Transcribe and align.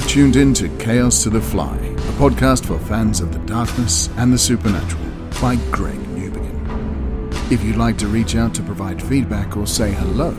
You've 0.00 0.08
tuned 0.08 0.36
in 0.36 0.54
to 0.54 0.74
Chaos 0.78 1.22
to 1.24 1.30
the 1.30 1.42
Fly, 1.42 1.76
a 1.76 2.12
podcast 2.16 2.64
for 2.64 2.78
fans 2.78 3.20
of 3.20 3.34
the 3.34 3.38
darkness 3.40 4.08
and 4.16 4.32
the 4.32 4.38
supernatural 4.38 5.04
by 5.42 5.56
Greg 5.70 5.98
Newbegin. 6.16 7.52
If 7.52 7.62
you'd 7.62 7.76
like 7.76 7.98
to 7.98 8.06
reach 8.06 8.34
out 8.34 8.54
to 8.54 8.62
provide 8.62 9.02
feedback 9.02 9.58
or 9.58 9.66
say 9.66 9.92
hello, 9.92 10.34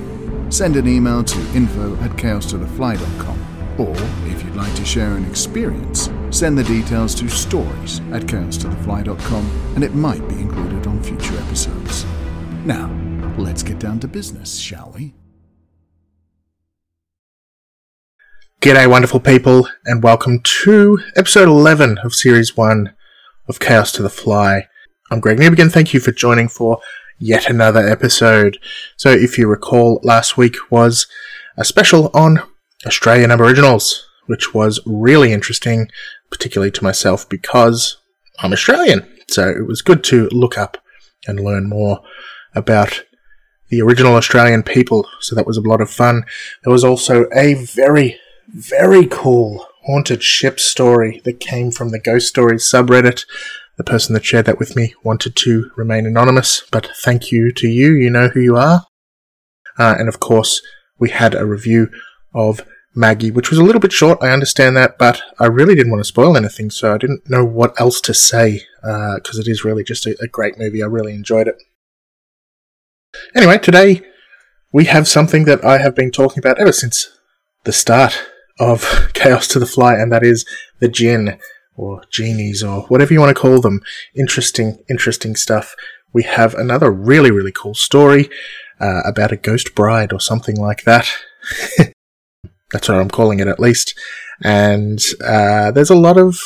send 0.49 0.77
an 0.77 0.87
email 0.87 1.23
to 1.23 1.39
info 1.55 1.95
at 1.97 2.09
chaostothefly.com. 2.13 3.77
Or 3.77 3.93
if 4.31 4.43
you'd 4.43 4.55
like 4.55 4.73
to 4.77 4.83
share 4.83 5.15
an 5.15 5.29
experience, 5.29 6.09
send 6.31 6.57
the 6.57 6.63
details 6.63 7.13
to 7.15 7.29
stories 7.29 7.99
at 8.13 8.23
chaostothefly.com 8.23 9.73
and 9.75 9.83
it 9.83 9.93
might 9.93 10.27
be 10.27 10.39
included 10.39 10.87
on 10.87 11.03
future 11.03 11.37
episodes. 11.37 12.03
Now, 12.65 12.89
let's 13.37 13.61
get 13.61 13.77
down 13.77 13.99
to 13.99 14.07
business, 14.07 14.57
shall 14.57 14.91
we? 14.97 15.13
G'day, 18.61 18.87
wonderful 18.87 19.19
people, 19.19 19.67
and 19.85 20.03
welcome 20.03 20.39
to 20.43 20.99
episode 21.15 21.47
11 21.47 21.97
of 22.03 22.13
series 22.13 22.55
1 22.55 22.93
of 23.47 23.59
Chaos 23.59 23.91
to 23.93 24.03
the 24.03 24.09
Fly. 24.09 24.67
I'm 25.09 25.19
Greg 25.19 25.39
Newbegin. 25.39 25.71
Thank 25.71 25.95
you 25.95 25.99
for 25.99 26.11
joining 26.11 26.47
for 26.47 26.79
yet 27.17 27.49
another 27.49 27.79
episode. 27.79 28.59
So, 28.97 29.09
if 29.09 29.39
you 29.39 29.47
recall, 29.47 29.99
last 30.03 30.37
week 30.37 30.57
was 30.69 31.07
a 31.57 31.65
special 31.65 32.11
on 32.13 32.43
Australian 32.85 33.31
Aboriginals, 33.31 34.07
which 34.27 34.53
was 34.53 34.79
really 34.85 35.33
interesting, 35.33 35.89
particularly 36.29 36.69
to 36.69 36.83
myself 36.83 37.27
because 37.27 37.97
I'm 38.43 38.53
Australian. 38.53 39.11
So, 39.31 39.49
it 39.49 39.65
was 39.65 39.81
good 39.81 40.03
to 40.03 40.29
look 40.31 40.55
up 40.59 40.77
and 41.27 41.39
learn 41.39 41.67
more 41.67 42.03
about 42.53 43.05
the 43.69 43.81
original 43.81 44.13
Australian 44.13 44.61
people. 44.61 45.07
So, 45.19 45.33
that 45.33 45.47
was 45.47 45.57
a 45.57 45.61
lot 45.61 45.81
of 45.81 45.89
fun. 45.89 46.25
There 46.63 46.71
was 46.71 46.83
also 46.83 47.25
a 47.33 47.55
very 47.55 48.19
very 48.53 49.07
cool 49.07 49.65
haunted 49.85 50.23
ship 50.23 50.59
story 50.59 51.21
that 51.25 51.39
came 51.39 51.71
from 51.71 51.89
the 51.89 51.99
Ghost 51.99 52.27
Stories 52.27 52.63
subreddit. 52.63 53.25
The 53.77 53.83
person 53.83 54.13
that 54.13 54.25
shared 54.25 54.45
that 54.45 54.59
with 54.59 54.75
me 54.75 54.93
wanted 55.03 55.35
to 55.37 55.71
remain 55.75 56.05
anonymous, 56.05 56.63
but 56.71 56.89
thank 57.03 57.31
you 57.31 57.51
to 57.53 57.67
you. 57.67 57.93
You 57.93 58.09
know 58.09 58.27
who 58.27 58.39
you 58.39 58.55
are. 58.57 58.85
Uh, 59.77 59.95
and 59.97 60.07
of 60.07 60.19
course, 60.19 60.61
we 60.99 61.09
had 61.09 61.33
a 61.33 61.45
review 61.45 61.89
of 62.35 62.65
Maggie, 62.93 63.31
which 63.31 63.49
was 63.49 63.57
a 63.57 63.63
little 63.63 63.79
bit 63.79 63.93
short. 63.93 64.19
I 64.21 64.31
understand 64.31 64.75
that, 64.77 64.97
but 64.97 65.21
I 65.39 65.47
really 65.47 65.73
didn't 65.73 65.91
want 65.91 66.01
to 66.01 66.07
spoil 66.07 66.35
anything, 66.35 66.69
so 66.69 66.93
I 66.93 66.97
didn't 66.97 67.29
know 67.29 67.45
what 67.45 67.79
else 67.79 68.01
to 68.01 68.13
say 68.13 68.61
because 68.81 69.37
uh, 69.37 69.41
it 69.41 69.47
is 69.47 69.63
really 69.63 69.83
just 69.83 70.05
a, 70.05 70.15
a 70.21 70.27
great 70.27 70.59
movie. 70.59 70.83
I 70.83 70.87
really 70.87 71.13
enjoyed 71.13 71.47
it. 71.47 71.55
Anyway, 73.33 73.57
today 73.57 74.01
we 74.71 74.85
have 74.85 75.07
something 75.07 75.45
that 75.45 75.63
I 75.63 75.79
have 75.79 75.95
been 75.95 76.11
talking 76.11 76.39
about 76.39 76.59
ever 76.59 76.71
since 76.71 77.09
the 77.63 77.71
start 77.71 78.30
of 78.61 79.11
Chaos 79.13 79.47
to 79.49 79.59
the 79.59 79.65
Fly, 79.65 79.95
and 79.95 80.11
that 80.11 80.23
is 80.23 80.45
the 80.79 80.87
Jinn, 80.87 81.39
or 81.75 82.03
genies, 82.11 82.63
or 82.63 82.83
whatever 82.83 83.11
you 83.11 83.19
want 83.19 83.35
to 83.35 83.41
call 83.41 83.59
them. 83.59 83.81
Interesting, 84.15 84.83
interesting 84.87 85.35
stuff. 85.35 85.75
We 86.13 86.23
have 86.23 86.53
another 86.53 86.91
really, 86.91 87.31
really 87.31 87.51
cool 87.51 87.73
story 87.73 88.29
uh, 88.79 89.01
about 89.03 89.31
a 89.31 89.37
ghost 89.37 89.73
bride 89.73 90.13
or 90.13 90.19
something 90.19 90.57
like 90.57 90.83
that. 90.83 91.09
That's 92.71 92.87
what 92.87 92.99
I'm 92.99 93.09
calling 93.09 93.39
it, 93.39 93.47
at 93.47 93.59
least. 93.59 93.97
And 94.43 95.03
uh, 95.25 95.71
there's 95.71 95.89
a 95.89 95.95
lot 95.95 96.17
of 96.17 96.39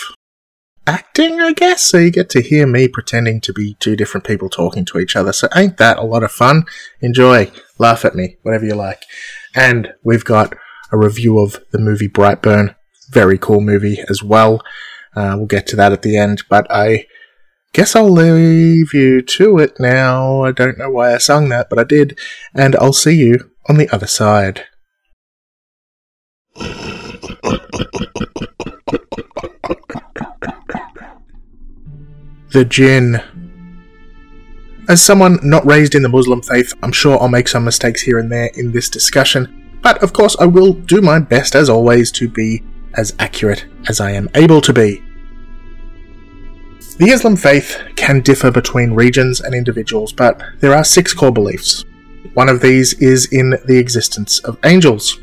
acting, 0.87 1.41
I 1.41 1.51
guess. 1.51 1.81
So 1.81 1.97
you 1.97 2.11
get 2.11 2.29
to 2.29 2.41
hear 2.41 2.65
me 2.65 2.87
pretending 2.87 3.41
to 3.41 3.51
be 3.51 3.75
two 3.79 3.97
different 3.97 4.25
people 4.25 4.49
talking 4.49 4.85
to 4.85 4.99
each 4.99 5.17
other. 5.17 5.33
So 5.33 5.49
ain't 5.53 5.77
that 5.77 5.97
a 5.97 6.03
lot 6.03 6.23
of 6.23 6.31
fun? 6.31 6.63
Enjoy, 7.01 7.51
laugh 7.77 8.05
at 8.05 8.15
me, 8.15 8.37
whatever 8.43 8.65
you 8.65 8.75
like. 8.75 9.01
And 9.53 9.93
we've 10.03 10.25
got 10.25 10.55
a 10.91 10.97
review 10.97 11.40
of 11.40 11.59
the 11.72 11.79
movie 11.79 12.09
Brightburn. 12.09 12.75
Very 13.09 13.38
cool 13.38 13.62
movie 13.62 14.00
as 14.09 14.23
well. 14.23 14.62
Uh, 15.16 15.35
we'll 15.38 15.46
get 15.46 15.68
to 15.68 15.75
that 15.75 15.91
at 15.91 16.01
the 16.01 16.18
end, 16.18 16.44
but 16.50 16.68
I 16.69 17.06
guess 17.73 17.96
I'll 17.96 18.12
leave 18.12 18.94
you 18.94 19.22
to 19.22 19.57
it 19.59 19.79
now. 19.79 20.44
I 20.44 20.51
don't 20.51 20.78
know 20.78 20.90
why 20.90 21.13
I 21.13 21.18
sung 21.18 21.50
that, 21.50 21.68
but 21.69 21.79
I 21.79 21.84
did. 21.84 22.18
And 22.53 22.75
I'll 22.78 22.94
see 22.94 23.16
you 23.16 23.51
on 23.68 23.78
the 23.78 23.90
other 23.90 24.07
side. 24.07 24.66
The 32.52 32.63
Jinn. 32.63 33.22
As 34.88 35.02
someone 35.02 35.40
not 35.44 35.66
raised 35.66 35.96
in 35.96 36.03
the 36.03 36.09
Muslim 36.09 36.41
faith, 36.41 36.73
I'm 36.81 36.94
sure 36.94 37.19
I'll 37.19 37.28
make 37.28 37.50
some 37.50 37.66
mistakes 37.66 38.02
here 38.02 38.19
and 38.19 38.31
there 38.31 38.52
in 38.53 38.72
this 38.72 38.90
discussion, 38.90 39.64
but 39.85 40.01
of 40.01 40.13
course, 40.13 40.35
I 40.40 40.47
will 40.47 40.73
do 40.73 41.00
my 41.00 41.19
best 41.19 41.53
as 41.53 41.69
always 41.69 42.12
to 42.13 42.28
be 42.28 42.63
as 42.96 43.13
accurate 43.19 43.68
as 43.88 44.01
I 44.01 44.13
am 44.13 44.31
able 44.34 44.59
to 44.62 44.73
be. 44.73 45.03
The 46.97 47.12
Islam 47.12 47.35
faith 47.35 47.79
can 47.96 48.22
differ 48.22 48.50
between 48.50 48.94
regions 48.94 49.41
and 49.41 49.53
individuals, 49.53 50.12
but 50.12 50.41
there 50.59 50.73
are 50.73 50.84
six 50.84 51.13
core 51.13 51.31
beliefs. 51.31 51.85
One 52.34 52.50
of 52.50 52.62
these 52.62 52.94
is 52.94 53.31
in 53.31 53.59
the 53.68 53.78
existence 53.78 54.40
of 54.40 54.57
angels. 54.66 55.19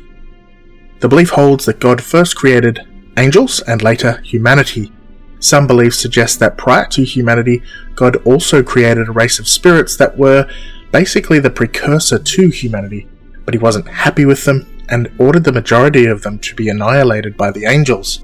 The 1.01 1.09
belief 1.09 1.31
holds 1.31 1.65
that 1.65 1.81
God 1.81 2.01
first 2.01 2.37
created 2.37 2.87
angels 3.17 3.59
and 3.67 3.83
later 3.83 4.21
humanity. 4.21 4.93
Some 5.39 5.67
beliefs 5.67 5.99
suggest 5.99 6.39
that 6.39 6.57
prior 6.57 6.85
to 6.91 7.03
humanity, 7.03 7.61
God 7.95 8.15
also 8.25 8.63
created 8.63 9.09
a 9.09 9.11
race 9.11 9.39
of 9.39 9.47
spirits 9.49 9.97
that 9.97 10.17
were 10.17 10.49
basically 10.93 11.39
the 11.39 11.49
precursor 11.49 12.17
to 12.17 12.47
humanity, 12.47 13.09
but 13.45 13.53
he 13.53 13.59
wasn't 13.59 13.87
happy 13.87 14.25
with 14.25 14.45
them 14.45 14.67
and 14.89 15.11
ordered 15.17 15.43
the 15.43 15.51
majority 15.51 16.05
of 16.05 16.21
them 16.21 16.39
to 16.39 16.55
be 16.55 16.69
annihilated 16.69 17.37
by 17.37 17.51
the 17.51 17.65
angels. 17.65 18.23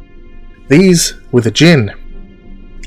These 0.67 1.15
were 1.31 1.41
the 1.41 1.51
jinn. 1.51 1.93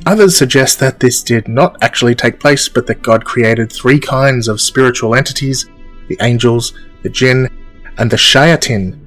Others 0.04 0.36
suggest 0.36 0.78
that 0.80 1.00
this 1.00 1.22
did 1.22 1.48
not 1.48 1.76
actually 1.82 2.14
take 2.14 2.40
place, 2.40 2.68
but 2.68 2.86
that 2.86 3.02
God 3.02 3.24
created 3.24 3.72
three 3.72 4.00
kinds 4.00 4.48
of 4.48 4.60
spiritual 4.60 5.14
entities 5.14 5.68
the 6.08 6.18
angels, 6.20 6.74
the 7.02 7.08
jinn, 7.08 7.48
and 7.96 8.10
the 8.10 8.16
shayatin. 8.16 8.98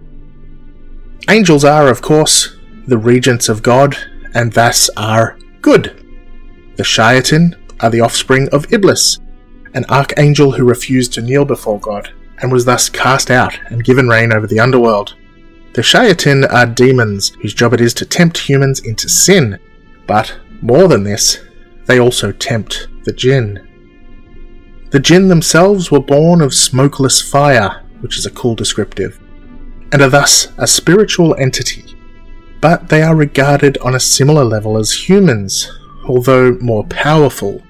Angels 1.30 1.66
are, 1.66 1.90
of 1.90 2.02
course, 2.02 2.56
the 2.88 2.98
regents 2.98 3.50
of 3.50 3.62
God, 3.62 3.98
and 4.34 4.54
thus 4.54 4.90
are 4.96 5.38
good. 5.62 6.06
The 6.78 6.84
shayatin 6.84 7.56
are 7.82 7.90
the 7.90 8.02
offspring 8.02 8.48
of 8.50 8.72
Iblis, 8.72 9.20
an 9.74 9.86
archangel 9.90 10.54
who 10.54 10.64
refused 10.64 11.14
to 11.14 11.22
kneel 11.22 11.46
before 11.46 11.80
God 11.80 12.12
and 12.40 12.52
was 12.52 12.66
thus 12.66 12.90
cast 12.90 13.32
out 13.32 13.58
and 13.70 13.84
given 13.84 14.08
reign 14.08 14.34
over 14.34 14.48
the 14.48 14.60
underworld. 14.60 15.16
The 15.74 15.82
Shayatin 15.82 16.52
are 16.52 16.66
demons 16.66 17.30
whose 17.42 17.54
job 17.54 17.74
it 17.74 17.82
is 17.82 17.94
to 17.96 18.06
tempt 18.06 18.38
humans 18.38 18.80
into 18.80 19.10
sin, 19.10 19.60
but 20.08 20.38
more 20.62 20.88
than 20.88 21.04
this, 21.04 21.40
they 21.86 22.00
also 22.00 22.32
tempt 22.32 22.88
the 23.04 23.14
Jinn. 23.14 23.68
The 24.92 25.00
Jinn 25.00 25.28
themselves 25.28 25.92
were 25.92 26.00
born 26.00 26.42
of 26.42 26.54
smokeless 26.54 27.22
fire, 27.22 27.84
which 28.00 28.18
is 28.18 28.26
a 28.26 28.32
cool 28.32 28.56
descriptive, 28.56 29.20
and 29.92 30.02
are 30.02 30.10
thus 30.10 30.48
a 30.58 30.68
spiritual 30.68 31.36
entity, 31.36 31.96
but 32.62 32.88
they 32.88 33.02
are 33.02 33.16
regarded 33.16 33.78
on 33.80 33.96
a 33.96 34.00
similar 34.00 34.46
level 34.46 34.78
as 34.78 35.10
humans, 35.10 35.70
although 36.08 36.54
more 36.62 36.86
powerful. 36.86 37.62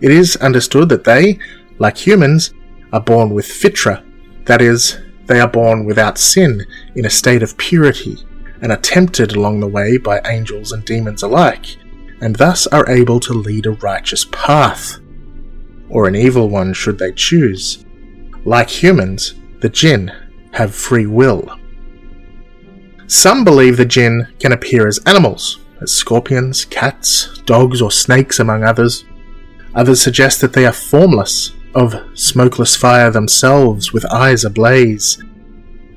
It 0.00 0.12
is 0.12 0.36
understood 0.36 0.88
that 0.90 1.04
they, 1.04 1.38
like 1.78 1.98
humans, 1.98 2.54
are 2.92 3.00
born 3.00 3.30
with 3.30 3.46
fitra, 3.46 4.04
that 4.46 4.60
is, 4.60 4.98
they 5.26 5.40
are 5.40 5.48
born 5.48 5.84
without 5.84 6.18
sin, 6.18 6.66
in 6.94 7.06
a 7.06 7.10
state 7.10 7.42
of 7.42 7.56
purity, 7.56 8.16
and 8.60 8.72
are 8.72 8.78
tempted 8.78 9.32
along 9.32 9.60
the 9.60 9.68
way 9.68 9.96
by 9.96 10.20
angels 10.26 10.72
and 10.72 10.84
demons 10.84 11.22
alike, 11.22 11.76
and 12.20 12.36
thus 12.36 12.66
are 12.66 12.88
able 12.88 13.20
to 13.20 13.32
lead 13.32 13.66
a 13.66 13.72
righteous 13.72 14.26
path, 14.32 14.98
or 15.88 16.06
an 16.06 16.16
evil 16.16 16.48
one 16.48 16.72
should 16.72 16.98
they 16.98 17.12
choose. 17.12 17.84
Like 18.44 18.68
humans, 18.68 19.34
the 19.60 19.68
jinn 19.68 20.12
have 20.52 20.74
free 20.74 21.06
will. 21.06 21.56
Some 23.06 23.44
believe 23.44 23.76
the 23.76 23.84
jinn 23.84 24.28
can 24.38 24.52
appear 24.52 24.86
as 24.86 25.00
animals, 25.06 25.58
as 25.80 25.92
scorpions, 25.92 26.64
cats, 26.64 27.40
dogs, 27.44 27.82
or 27.82 27.90
snakes, 27.90 28.38
among 28.38 28.64
others. 28.64 29.04
Others 29.74 30.02
suggest 30.02 30.40
that 30.40 30.52
they 30.52 30.66
are 30.66 30.72
formless, 30.72 31.52
of 31.74 31.94
smokeless 32.14 32.76
fire 32.76 33.10
themselves 33.10 33.92
with 33.92 34.04
eyes 34.06 34.44
ablaze. 34.44 35.22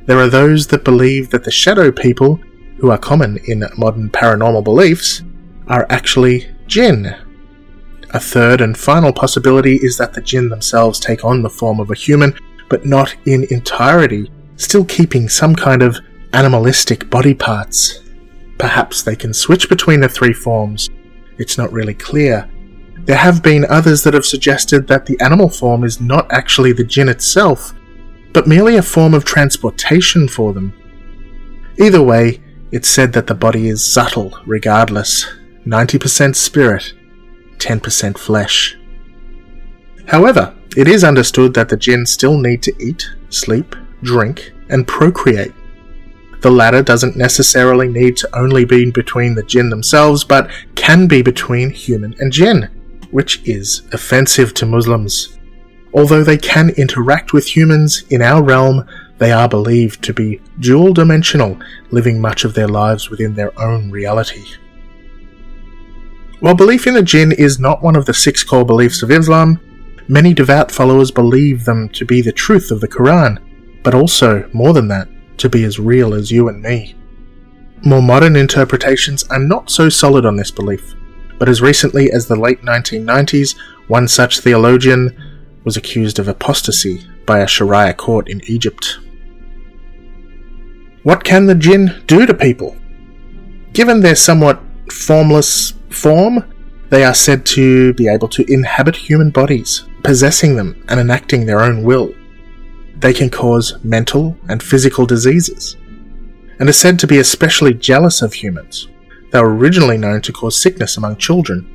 There 0.05 0.19
are 0.19 0.29
those 0.29 0.67
that 0.67 0.83
believe 0.83 1.29
that 1.29 1.43
the 1.43 1.51
shadow 1.51 1.91
people, 1.91 2.39
who 2.79 2.91
are 2.91 2.97
common 2.97 3.39
in 3.45 3.63
modern 3.77 4.09
paranormal 4.09 4.63
beliefs, 4.63 5.23
are 5.67 5.87
actually 5.89 6.49
jinn. 6.67 7.15
A 8.11 8.19
third 8.19 8.61
and 8.61 8.77
final 8.77 9.11
possibility 9.11 9.77
is 9.77 9.97
that 9.97 10.13
the 10.13 10.21
jinn 10.21 10.49
themselves 10.49 10.99
take 10.99 11.25
on 11.25 11.41
the 11.41 11.49
form 11.49 11.79
of 11.79 11.89
a 11.89 11.95
human, 11.95 12.37
but 12.69 12.85
not 12.85 13.15
in 13.25 13.45
entirety, 13.49 14.29
still 14.57 14.85
keeping 14.85 15.29
some 15.29 15.55
kind 15.55 15.81
of 15.81 15.99
animalistic 16.33 17.09
body 17.09 17.33
parts. 17.33 18.01
Perhaps 18.57 19.01
they 19.01 19.15
can 19.15 19.33
switch 19.33 19.69
between 19.69 20.01
the 20.01 20.09
three 20.09 20.33
forms. 20.33 20.89
It's 21.37 21.57
not 21.57 21.71
really 21.71 21.93
clear, 21.93 22.49
there 23.05 23.17
have 23.17 23.44
been 23.44 23.65
others 23.69 24.03
that 24.03 24.13
have 24.13 24.25
suggested 24.25 24.88
that 24.88 25.05
the 25.05 25.19
animal 25.19 25.50
form 25.50 25.83
is 25.83 26.00
not 26.00 26.31
actually 26.31 26.71
the 26.71 26.83
jinn 26.83 27.09
itself, 27.09 27.73
but 28.31 28.47
merely 28.47 28.77
a 28.77 28.81
form 28.81 29.13
of 29.13 29.25
transportation 29.25 30.27
for 30.27 30.53
them. 30.53 30.73
Either 31.77 32.01
way, 32.01 32.41
it's 32.71 32.88
said 32.88 33.13
that 33.13 33.27
the 33.27 33.35
body 33.35 33.67
is 33.67 33.83
subtle 33.83 34.39
regardless 34.45 35.27
90% 35.65 36.35
spirit, 36.35 36.94
10% 37.57 38.17
flesh. 38.17 38.77
However, 40.07 40.55
it 40.75 40.88
is 40.88 41.03
understood 41.03 41.53
that 41.53 41.69
the 41.69 41.77
jinn 41.77 42.05
still 42.05 42.38
need 42.38 42.63
to 42.63 42.73
eat, 42.79 43.07
sleep, 43.29 43.75
drink, 44.01 44.53
and 44.69 44.88
procreate. 44.88 45.53
The 46.41 46.51
latter 46.51 46.81
doesn't 46.81 47.15
necessarily 47.15 47.88
need 47.88 48.17
to 48.17 48.38
only 48.38 48.65
be 48.65 48.91
between 48.91 49.35
the 49.35 49.44
jinn 49.44 49.69
themselves, 49.69 50.23
but 50.23 50.50
can 50.75 51.07
be 51.07 51.21
between 51.21 51.69
human 51.69 52.15
and 52.19 52.31
jinn, 52.33 52.69
which 53.13 53.48
is 53.48 53.83
offensive 53.94 54.54
to 54.56 54.65
Muslims. 54.65 55.38
Although 55.94 56.24
they 56.24 56.38
can 56.38 56.71
interact 56.71 57.31
with 57.31 57.56
humans 57.56 58.04
in 58.10 58.21
our 58.21 58.44
realm, 58.44 58.86
they 59.19 59.31
are 59.31 59.48
believed 59.48 60.04
to 60.04 60.13
be 60.13 60.42
dual 60.60 60.94
dimensional, 60.94 61.57
living 61.92 62.19
much 62.19 62.44
of 62.44 62.56
their 62.56 62.68
lives 62.68 63.12
within 63.12 63.36
their 63.36 63.57
own 63.60 63.92
reality. 63.92 64.44
While 66.39 66.56
belief 66.56 66.88
in 66.88 66.95
the 66.95 67.04
jinn 67.04 67.31
is 67.31 67.60
not 67.60 67.83
one 67.83 67.95
of 67.95 68.06
the 68.06 68.13
six 68.13 68.44
core 68.44 68.65
beliefs 68.65 69.04
of 69.04 69.12
Islam, 69.12 69.60
many 70.07 70.33
devout 70.33 70.71
followers 70.71 71.12
believe 71.12 71.63
them 71.63 71.89
to 71.89 72.06
be 72.06 72.21
the 72.21 72.33
truth 72.33 72.71
of 72.71 72.81
the 72.81 72.88
Quran, 72.88 73.38
but 73.83 73.94
also, 73.94 74.50
more 74.54 74.74
than 74.74 74.88
that, 74.88 75.07
to 75.38 75.48
be 75.48 75.63
as 75.63 75.80
real 75.80 76.13
as 76.13 76.31
you 76.31 76.50
and 76.50 76.62
me. 76.62 76.95
More 77.86 78.01
modern 78.01 78.36
interpretations 78.36 79.24
are 79.25 79.39
not 79.39 79.69
so 79.69 79.88
solid 79.89 80.25
on 80.25 80.36
this 80.36 80.51
belief, 80.51 80.95
but 81.43 81.49
as 81.49 81.61
recently 81.61 82.09
as 82.09 82.25
the 82.25 82.37
late 82.37 82.61
1990s, 82.61 83.57
one 83.89 84.07
such 84.07 84.39
theologian 84.39 85.13
was 85.65 85.75
accused 85.75 86.17
of 86.17 86.29
apostasy 86.29 87.05
by 87.25 87.39
a 87.39 87.47
Sharia 87.47 87.93
court 87.93 88.29
in 88.29 88.39
Egypt. 88.45 88.97
What 91.03 91.25
can 91.25 91.47
the 91.47 91.53
jinn 91.53 92.01
do 92.07 92.25
to 92.25 92.33
people? 92.33 92.77
Given 93.73 93.99
their 93.99 94.15
somewhat 94.15 94.61
formless 94.89 95.73
form, 95.89 96.49
they 96.89 97.03
are 97.03 97.13
said 97.13 97.45
to 97.47 97.93
be 97.95 98.07
able 98.07 98.29
to 98.29 98.49
inhabit 98.49 98.95
human 98.95 99.29
bodies, 99.29 99.83
possessing 100.01 100.55
them 100.55 100.81
and 100.87 100.97
enacting 100.97 101.45
their 101.45 101.59
own 101.59 101.83
will. 101.83 102.13
They 102.95 103.11
can 103.11 103.29
cause 103.29 103.83
mental 103.83 104.37
and 104.47 104.63
physical 104.63 105.05
diseases, 105.05 105.75
and 106.61 106.69
are 106.69 106.71
said 106.71 106.99
to 106.99 107.07
be 107.07 107.17
especially 107.17 107.73
jealous 107.73 108.21
of 108.21 108.31
humans. 108.31 108.87
They 109.33 109.41
were 109.41 109.56
originally 109.56 109.97
known 109.97 110.21
to 110.21 110.31
cause 110.31 110.62
sickness 110.62 110.95
among 110.95 111.18
children. 111.18 111.68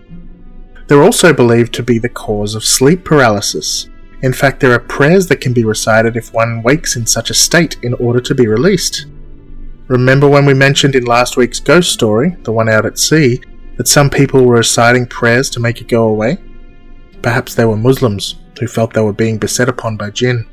They're 0.87 1.03
also 1.03 1.33
believed 1.33 1.75
to 1.75 1.83
be 1.83 1.99
the 1.99 2.09
cause 2.09 2.55
of 2.55 2.65
sleep 2.65 3.05
paralysis. 3.05 3.91
In 4.23 4.33
fact, 4.33 4.61
there 4.61 4.73
are 4.73 4.79
prayers 4.79 5.27
that 5.27 5.41
can 5.41 5.53
be 5.53 5.65
recited 5.65 6.17
if 6.17 6.33
one 6.33 6.63
wakes 6.63 6.95
in 6.95 7.05
such 7.05 7.31
a 7.31 7.35
state 7.35 7.77
in 7.83 7.95
order 7.95 8.21
to 8.21 8.35
be 8.35 8.47
released. 8.47 9.07
Remember 9.89 10.29
when 10.29 10.47
we 10.47 10.55
mentioned 10.55 10.95
in 10.95 11.05
last 11.05 11.37
week's 11.37 11.59
ghost 11.59 11.93
story, 11.93 12.37
the 12.45 12.53
one 12.53 12.69
out 12.69 12.87
at 12.87 12.97
sea, 12.97 13.41
that 13.77 13.89
some 13.89 14.09
people 14.09 14.45
were 14.45 14.57
reciting 14.57 15.07
prayers 15.07 15.51
to 15.51 15.61
make 15.61 15.81
it 15.81 15.89
go 15.89 16.05
away? 16.05 16.39
Perhaps 17.23 17.57
they 17.57 17.65
were 17.65 17.77
Muslims 17.77 18.37
who 18.61 18.69
felt 18.69 18.95
they 18.95 19.01
were 19.01 19.13
being 19.13 19.37
beset 19.37 19.69
upon 19.69 19.97
by 19.97 20.11
jinn. 20.11 20.47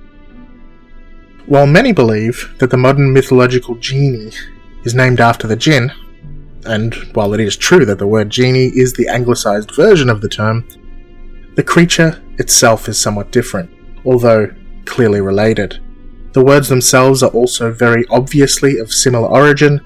While 1.45 1.67
many 1.67 1.91
believe 1.91 2.55
that 2.57 2.71
the 2.71 2.77
modern 2.77 3.13
mythological 3.13 3.75
genie 3.75 4.31
is 4.83 4.95
named 4.95 5.19
after 5.19 5.45
the 5.45 5.55
jinn, 5.55 5.91
and 6.65 6.93
while 7.13 7.33
it 7.33 7.39
is 7.39 7.57
true 7.57 7.85
that 7.85 7.99
the 7.99 8.07
word 8.07 8.29
genie 8.29 8.71
is 8.75 8.93
the 8.93 9.07
anglicised 9.07 9.75
version 9.75 10.09
of 10.09 10.21
the 10.21 10.29
term, 10.29 10.67
the 11.55 11.63
creature 11.63 12.21
itself 12.37 12.89
is 12.89 12.97
somewhat 12.97 13.31
different, 13.31 13.69
although 14.05 14.53
clearly 14.85 15.21
related. 15.21 15.81
The 16.33 16.43
words 16.43 16.67
themselves 16.67 17.23
are 17.23 17.31
also 17.31 17.71
very 17.71 18.05
obviously 18.09 18.77
of 18.77 18.91
similar 18.91 19.27
origin, 19.27 19.79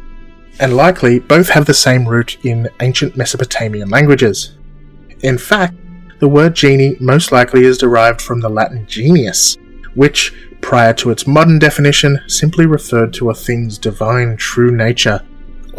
and 0.59 0.75
likely 0.75 1.19
both 1.19 1.49
have 1.49 1.65
the 1.65 1.73
same 1.73 2.07
root 2.07 2.37
in 2.43 2.67
ancient 2.81 3.15
Mesopotamian 3.15 3.89
languages. 3.89 4.57
In 5.21 5.37
fact, 5.37 5.75
the 6.19 6.27
word 6.27 6.55
genie 6.55 6.97
most 6.99 7.31
likely 7.31 7.65
is 7.65 7.77
derived 7.77 8.19
from 8.19 8.41
the 8.41 8.49
Latin 8.49 8.85
genius, 8.87 9.55
which, 9.95 10.33
prior 10.59 10.93
to 10.95 11.11
its 11.11 11.27
modern 11.27 11.59
definition, 11.59 12.19
simply 12.27 12.65
referred 12.65 13.13
to 13.13 13.29
a 13.29 13.35
thing's 13.35 13.77
divine 13.77 14.35
true 14.35 14.71
nature. 14.71 15.21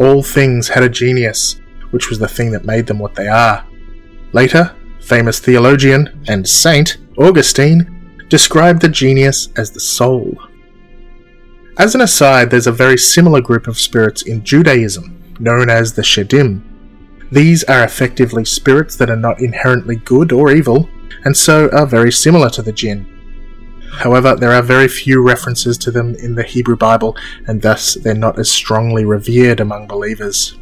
All 0.01 0.23
things 0.23 0.67
had 0.69 0.81
a 0.81 0.89
genius, 0.89 1.61
which 1.91 2.09
was 2.09 2.17
the 2.17 2.27
thing 2.27 2.49
that 2.51 2.65
made 2.65 2.87
them 2.87 2.97
what 2.97 3.13
they 3.13 3.27
are. 3.27 3.63
Later, 4.33 4.75
famous 4.99 5.39
theologian 5.39 6.25
and 6.27 6.49
saint 6.49 6.97
Augustine 7.19 8.25
described 8.27 8.81
the 8.81 8.89
genius 8.89 9.49
as 9.57 9.69
the 9.69 9.79
soul. 9.79 10.35
As 11.77 11.93
an 11.93 12.01
aside, 12.01 12.49
there's 12.49 12.65
a 12.65 12.71
very 12.71 12.97
similar 12.97 13.41
group 13.41 13.67
of 13.67 13.77
spirits 13.79 14.23
in 14.23 14.43
Judaism, 14.43 15.21
known 15.39 15.69
as 15.69 15.93
the 15.93 16.01
Shedim. 16.01 16.63
These 17.31 17.63
are 17.65 17.83
effectively 17.83 18.43
spirits 18.43 18.95
that 18.95 19.11
are 19.11 19.15
not 19.15 19.39
inherently 19.39 19.97
good 19.97 20.31
or 20.31 20.51
evil, 20.51 20.89
and 21.25 21.37
so 21.37 21.69
are 21.69 21.85
very 21.85 22.11
similar 22.11 22.49
to 22.49 22.63
the 22.63 22.71
jinn. 22.71 23.20
However, 23.91 24.35
there 24.35 24.51
are 24.51 24.61
very 24.61 24.87
few 24.87 25.21
references 25.21 25.77
to 25.79 25.91
them 25.91 26.15
in 26.15 26.35
the 26.35 26.43
Hebrew 26.43 26.75
Bible, 26.75 27.15
and 27.47 27.61
thus 27.61 27.95
they're 27.95 28.15
not 28.15 28.39
as 28.39 28.49
strongly 28.49 29.05
revered 29.05 29.59
among 29.59 29.87
believers. 29.87 30.57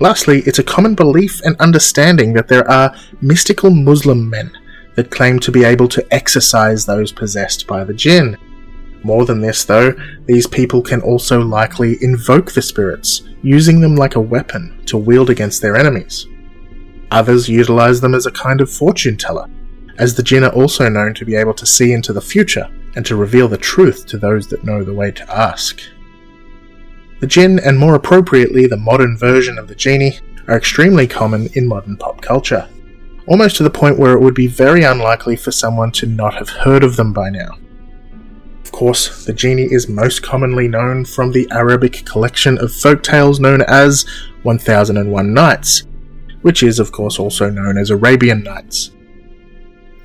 Lastly, 0.00 0.42
it's 0.46 0.58
a 0.58 0.64
common 0.64 0.94
belief 0.94 1.40
and 1.42 1.56
understanding 1.60 2.32
that 2.34 2.48
there 2.48 2.68
are 2.70 2.94
mystical 3.20 3.70
Muslim 3.70 4.28
men 4.28 4.50
that 4.94 5.10
claim 5.10 5.38
to 5.40 5.52
be 5.52 5.64
able 5.64 5.88
to 5.88 6.14
exorcise 6.14 6.84
those 6.84 7.12
possessed 7.12 7.66
by 7.66 7.84
the 7.84 7.94
jinn. 7.94 8.36
More 9.02 9.24
than 9.24 9.40
this, 9.40 9.64
though, 9.64 9.94
these 10.26 10.46
people 10.46 10.82
can 10.82 11.00
also 11.00 11.40
likely 11.40 11.96
invoke 12.02 12.52
the 12.52 12.62
spirits, 12.62 13.22
using 13.42 13.80
them 13.80 13.96
like 13.96 14.16
a 14.16 14.20
weapon 14.20 14.82
to 14.86 14.98
wield 14.98 15.30
against 15.30 15.62
their 15.62 15.76
enemies. 15.76 16.26
Others 17.10 17.48
utilize 17.48 18.00
them 18.00 18.14
as 18.14 18.26
a 18.26 18.32
kind 18.32 18.60
of 18.60 18.70
fortune 18.70 19.16
teller, 19.16 19.48
as 19.98 20.14
the 20.14 20.22
jinn 20.22 20.44
are 20.44 20.52
also 20.52 20.88
known 20.88 21.12
to 21.14 21.24
be 21.24 21.34
able 21.34 21.54
to 21.54 21.66
see 21.66 21.92
into 21.92 22.12
the 22.12 22.20
future 22.20 22.70
and 22.96 23.04
to 23.04 23.16
reveal 23.16 23.48
the 23.48 23.58
truth 23.58 24.06
to 24.06 24.16
those 24.16 24.46
that 24.48 24.64
know 24.64 24.82
the 24.82 24.94
way 24.94 25.10
to 25.10 25.34
ask. 25.34 25.80
The 27.20 27.26
jinn, 27.26 27.58
and 27.58 27.78
more 27.78 27.94
appropriately 27.94 28.66
the 28.66 28.76
modern 28.76 29.18
version 29.18 29.58
of 29.58 29.66
the 29.66 29.74
genie, 29.74 30.18
are 30.46 30.56
extremely 30.56 31.06
common 31.06 31.48
in 31.54 31.66
modern 31.66 31.96
pop 31.96 32.22
culture, 32.22 32.68
almost 33.26 33.56
to 33.56 33.64
the 33.64 33.70
point 33.70 33.98
where 33.98 34.12
it 34.12 34.20
would 34.20 34.34
be 34.34 34.46
very 34.46 34.84
unlikely 34.84 35.36
for 35.36 35.50
someone 35.50 35.90
to 35.92 36.06
not 36.06 36.34
have 36.34 36.48
heard 36.48 36.84
of 36.84 36.96
them 36.96 37.12
by 37.12 37.28
now. 37.28 37.58
Of 38.62 38.72
course, 38.72 39.24
the 39.24 39.32
genie 39.32 39.72
is 39.72 39.88
most 39.88 40.22
commonly 40.22 40.68
known 40.68 41.04
from 41.04 41.32
the 41.32 41.48
Arabic 41.50 42.04
collection 42.04 42.56
of 42.58 42.72
folk 42.72 43.02
tales 43.02 43.40
known 43.40 43.62
as 43.62 44.06
1001 44.42 45.34
Nights, 45.34 45.84
which 46.42 46.62
is, 46.62 46.78
of 46.78 46.92
course, 46.92 47.18
also 47.18 47.50
known 47.50 47.76
as 47.76 47.90
Arabian 47.90 48.44
Nights. 48.44 48.92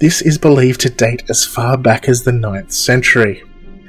This 0.04 0.22
is 0.22 0.38
believed 0.38 0.82
to 0.82 0.90
date 0.90 1.24
as 1.30 1.46
far 1.46 1.78
back 1.78 2.10
as 2.10 2.24
the 2.24 2.32
9th 2.32 2.74
century. 2.74 3.42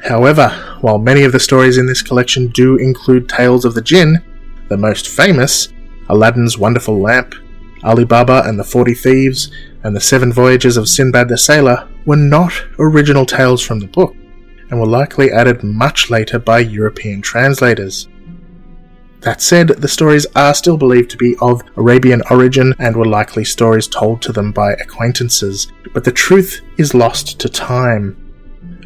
However, 0.04 0.48
while 0.80 0.96
many 0.96 1.24
of 1.24 1.32
the 1.32 1.40
stories 1.40 1.76
in 1.76 1.86
this 1.86 2.02
collection 2.02 2.50
do 2.50 2.76
include 2.76 3.28
tales 3.28 3.64
of 3.64 3.74
the 3.74 3.82
jinn, 3.82 4.22
the 4.68 4.76
most 4.76 5.08
famous, 5.08 5.72
Aladdin's 6.08 6.56
Wonderful 6.56 7.00
Lamp, 7.00 7.34
Ali 7.82 8.04
Baba 8.04 8.44
and 8.46 8.56
the 8.56 8.62
Forty 8.62 8.94
Thieves, 8.94 9.50
and 9.82 9.96
the 9.96 10.00
Seven 10.00 10.32
Voyages 10.32 10.76
of 10.76 10.88
Sinbad 10.88 11.28
the 11.28 11.36
Sailor, 11.36 11.88
were 12.06 12.14
not 12.14 12.52
original 12.78 13.26
tales 13.26 13.60
from 13.60 13.80
the 13.80 13.88
book 13.88 14.14
and 14.70 14.78
were 14.78 14.86
likely 14.86 15.32
added 15.32 15.64
much 15.64 16.10
later 16.10 16.38
by 16.38 16.60
European 16.60 17.22
translators. 17.22 18.06
That 19.24 19.40
said, 19.40 19.68
the 19.68 19.88
stories 19.88 20.26
are 20.36 20.52
still 20.52 20.76
believed 20.76 21.10
to 21.12 21.16
be 21.16 21.34
of 21.40 21.62
Arabian 21.76 22.20
origin 22.30 22.74
and 22.78 22.94
were 22.94 23.06
likely 23.06 23.42
stories 23.42 23.88
told 23.88 24.20
to 24.22 24.32
them 24.32 24.52
by 24.52 24.74
acquaintances, 24.74 25.72
but 25.94 26.04
the 26.04 26.12
truth 26.12 26.60
is 26.76 26.92
lost 26.92 27.40
to 27.40 27.48
time. 27.48 28.18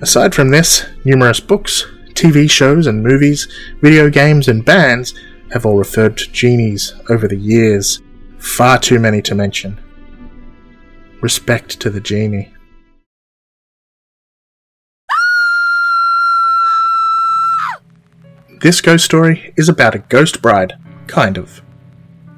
Aside 0.00 0.37
from 0.37 0.50
this, 0.50 0.87
numerous 1.04 1.40
books, 1.40 1.85
TV 2.11 2.49
shows 2.49 2.87
and 2.87 3.02
movies, 3.02 3.49
video 3.83 4.09
games 4.09 4.47
and 4.47 4.64
bands 4.64 5.12
have 5.50 5.66
all 5.66 5.76
referred 5.76 6.16
to 6.18 6.30
genies 6.30 6.95
over 7.09 7.26
the 7.26 7.37
years. 7.37 8.00
Far 8.38 8.78
too 8.78 9.00
many 9.00 9.21
to 9.23 9.35
mention. 9.35 9.80
Respect 11.21 11.80
to 11.80 11.90
the 11.90 12.00
genie. 12.00 12.54
This 18.61 18.81
ghost 18.81 19.05
story 19.05 19.55
is 19.57 19.69
about 19.69 19.95
a 19.95 20.00
ghost 20.00 20.43
bride, 20.43 20.73
kind 21.07 21.38
of. 21.38 21.62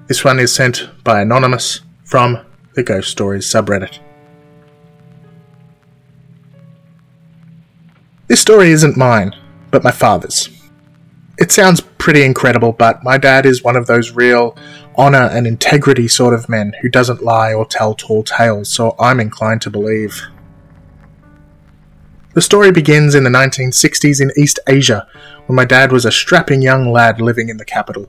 This 0.07 0.23
one 0.23 0.39
is 0.39 0.55
sent 0.55 0.91
by 1.03 1.23
Anonymous 1.23 1.81
from 2.05 2.45
the 2.75 2.83
Ghost 2.83 3.09
Stories 3.11 3.47
subreddit. 3.47 4.00
This 8.27 8.43
story 8.43 8.71
isn't 8.71 8.99
mine, 8.99 9.35
but 9.71 9.83
my 9.83 9.93
father's. 9.93 10.50
It 11.39 11.50
sounds 11.53 11.81
pretty 11.81 12.23
incredible, 12.23 12.73
but 12.73 13.03
my 13.03 13.17
dad 13.17 13.47
is 13.47 13.65
one 13.65 13.77
of 13.77 13.87
those 13.87 14.11
real 14.11 14.55
honour 14.99 15.31
and 15.33 15.47
integrity 15.47 16.07
sort 16.07 16.35
of 16.35 16.50
men 16.50 16.75
who 16.83 16.91
doesn't 16.91 17.23
lie 17.23 17.55
or 17.55 17.65
tell 17.65 17.95
tall 17.95 18.25
tales, 18.25 18.69
so 18.69 18.95
I'm 18.99 19.21
inclined 19.21 19.62
to 19.62 19.71
believe. 19.71 20.21
The 22.33 22.41
story 22.41 22.71
begins 22.71 23.17
in 23.17 23.25
the 23.25 23.31
1960s 23.31 24.21
in 24.21 24.31
East 24.37 24.61
Asia, 24.69 25.09
when 25.50 25.57
my 25.57 25.64
dad 25.64 25.90
was 25.90 26.04
a 26.04 26.12
strapping 26.12 26.62
young 26.62 26.92
lad 26.92 27.21
living 27.21 27.49
in 27.49 27.57
the 27.57 27.64
capital. 27.64 28.09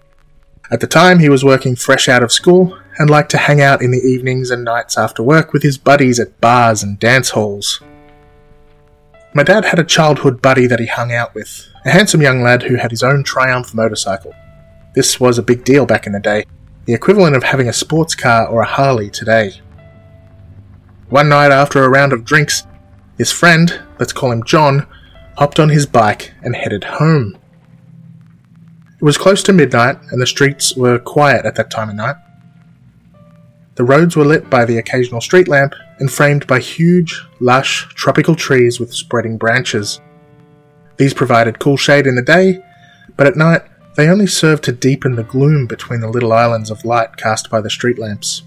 At 0.69 0.79
the 0.79 0.85
time, 0.85 1.17
he 1.17 1.27
was 1.27 1.43
working 1.43 1.75
fresh 1.75 2.07
out 2.07 2.21
of 2.21 2.31
school 2.31 2.77
and 2.99 3.09
liked 3.09 3.31
to 3.31 3.37
hang 3.39 3.59
out 3.59 3.81
in 3.81 3.89
the 3.89 3.97
evenings 3.97 4.51
and 4.51 4.63
nights 4.63 4.95
after 4.95 5.23
work 5.23 5.51
with 5.51 5.63
his 5.63 5.75
buddies 5.75 6.19
at 6.19 6.39
bars 6.39 6.83
and 6.83 6.99
dance 6.99 7.31
halls. 7.31 7.81
My 9.33 9.41
dad 9.41 9.65
had 9.65 9.79
a 9.79 9.83
childhood 9.83 10.39
buddy 10.39 10.67
that 10.67 10.79
he 10.79 10.85
hung 10.85 11.11
out 11.11 11.33
with, 11.33 11.67
a 11.83 11.89
handsome 11.89 12.21
young 12.21 12.43
lad 12.43 12.61
who 12.61 12.75
had 12.75 12.91
his 12.91 13.01
own 13.01 13.23
Triumph 13.23 13.73
motorcycle. 13.73 14.35
This 14.93 15.19
was 15.19 15.39
a 15.39 15.41
big 15.41 15.63
deal 15.63 15.87
back 15.87 16.05
in 16.05 16.13
the 16.13 16.19
day, 16.19 16.45
the 16.85 16.93
equivalent 16.93 17.35
of 17.35 17.41
having 17.41 17.67
a 17.67 17.73
sports 17.73 18.13
car 18.13 18.45
or 18.45 18.61
a 18.61 18.67
Harley 18.67 19.09
today. 19.09 19.61
One 21.09 21.29
night 21.29 21.51
after 21.51 21.83
a 21.83 21.89
round 21.89 22.13
of 22.13 22.23
drinks, 22.23 22.67
his 23.17 23.31
friend, 23.31 23.81
let's 23.97 24.13
call 24.13 24.31
him 24.31 24.43
John, 24.43 24.85
hopped 25.37 25.59
on 25.59 25.69
his 25.69 25.85
bike 25.85 26.33
and 26.43 26.55
headed 26.55 26.83
home. 26.83 27.37
It 29.01 29.03
was 29.03 29.17
close 29.17 29.41
to 29.43 29.53
midnight, 29.53 29.97
and 30.11 30.21
the 30.21 30.27
streets 30.27 30.75
were 30.75 30.99
quiet 30.99 31.45
at 31.45 31.55
that 31.55 31.71
time 31.71 31.89
of 31.89 31.95
night. 31.95 32.17
The 33.75 33.83
roads 33.83 34.15
were 34.15 34.25
lit 34.25 34.49
by 34.49 34.65
the 34.65 34.77
occasional 34.77 35.21
street 35.21 35.47
lamp 35.47 35.73
and 35.97 36.11
framed 36.11 36.45
by 36.45 36.59
huge, 36.59 37.25
lush, 37.39 37.87
tropical 37.95 38.35
trees 38.35 38.79
with 38.79 38.93
spreading 38.93 39.37
branches. 39.37 39.99
These 40.97 41.15
provided 41.15 41.59
cool 41.59 41.77
shade 41.77 42.05
in 42.05 42.15
the 42.15 42.21
day, 42.21 42.63
but 43.17 43.25
at 43.25 43.35
night 43.35 43.63
they 43.95 44.07
only 44.07 44.27
served 44.27 44.63
to 44.65 44.71
deepen 44.71 45.15
the 45.15 45.23
gloom 45.23 45.65
between 45.65 45.99
the 46.01 46.09
little 46.09 46.33
islands 46.33 46.69
of 46.69 46.85
light 46.85 47.17
cast 47.17 47.49
by 47.49 47.59
the 47.59 47.69
street 47.69 47.97
lamps. 47.97 48.43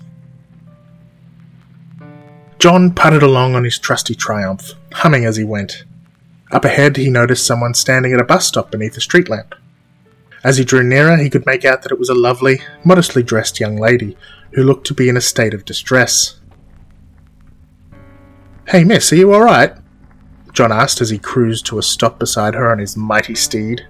John 2.58 2.94
putted 2.94 3.22
along 3.22 3.54
on 3.54 3.64
his 3.64 3.78
trusty 3.78 4.14
Triumph, 4.14 4.72
humming 4.92 5.24
as 5.24 5.36
he 5.36 5.44
went. 5.44 5.84
Up 6.54 6.64
ahead, 6.64 6.96
he 6.96 7.10
noticed 7.10 7.44
someone 7.44 7.74
standing 7.74 8.12
at 8.12 8.20
a 8.20 8.24
bus 8.24 8.46
stop 8.46 8.70
beneath 8.70 8.96
a 8.96 9.00
street 9.00 9.28
lamp. 9.28 9.56
As 10.44 10.56
he 10.56 10.64
drew 10.64 10.84
nearer, 10.84 11.16
he 11.16 11.28
could 11.28 11.44
make 11.46 11.64
out 11.64 11.82
that 11.82 11.90
it 11.90 11.98
was 11.98 12.08
a 12.08 12.14
lovely, 12.14 12.60
modestly 12.84 13.24
dressed 13.24 13.58
young 13.58 13.76
lady 13.76 14.16
who 14.52 14.62
looked 14.62 14.86
to 14.86 14.94
be 14.94 15.08
in 15.08 15.16
a 15.16 15.20
state 15.20 15.52
of 15.52 15.64
distress. 15.64 16.38
Hey, 18.68 18.84
miss, 18.84 19.12
are 19.12 19.16
you 19.16 19.34
alright? 19.34 19.72
John 20.52 20.70
asked 20.70 21.00
as 21.00 21.10
he 21.10 21.18
cruised 21.18 21.66
to 21.66 21.78
a 21.78 21.82
stop 21.82 22.20
beside 22.20 22.54
her 22.54 22.70
on 22.70 22.78
his 22.78 22.96
mighty 22.96 23.34
steed. 23.34 23.88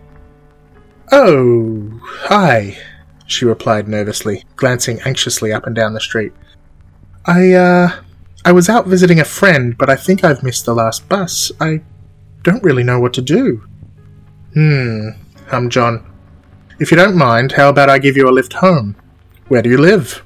Oh, 1.13 2.01
hi, 2.03 2.79
she 3.27 3.45
replied 3.45 3.89
nervously, 3.89 4.45
glancing 4.57 5.01
anxiously 5.05 5.53
up 5.53 5.67
and 5.67 5.77
down 5.77 5.93
the 5.93 6.01
street. 6.01 6.33
I, 7.27 7.53
uh, 7.53 8.01
I 8.43 8.53
was 8.53 8.71
out 8.71 8.87
visiting 8.87 9.21
a 9.21 9.25
friend, 9.25 9.77
but 9.77 9.91
I 9.91 9.97
think 9.97 10.25
I've 10.25 10.43
missed 10.43 10.65
the 10.65 10.75
last 10.75 11.11
bus. 11.11 11.53
I 11.61 11.83
don't 12.45 12.63
really 12.63 12.85
know 12.85 13.01
what 13.01 13.15
to 13.15 13.23
do. 13.23 13.67
Hmm, 14.53 15.09
hummed 15.49 15.73
John. 15.73 16.07
If 16.79 16.91
you 16.91 16.97
don't 16.97 17.17
mind, 17.17 17.53
how 17.53 17.69
about 17.69 17.91
I 17.91 17.99
give 17.99 18.17
you 18.17 18.29
a 18.29 18.31
lift 18.31 18.53
home? 18.53 18.95
Where 19.49 19.63
do 19.63 19.71
you 19.71 19.79
live? 19.79 20.25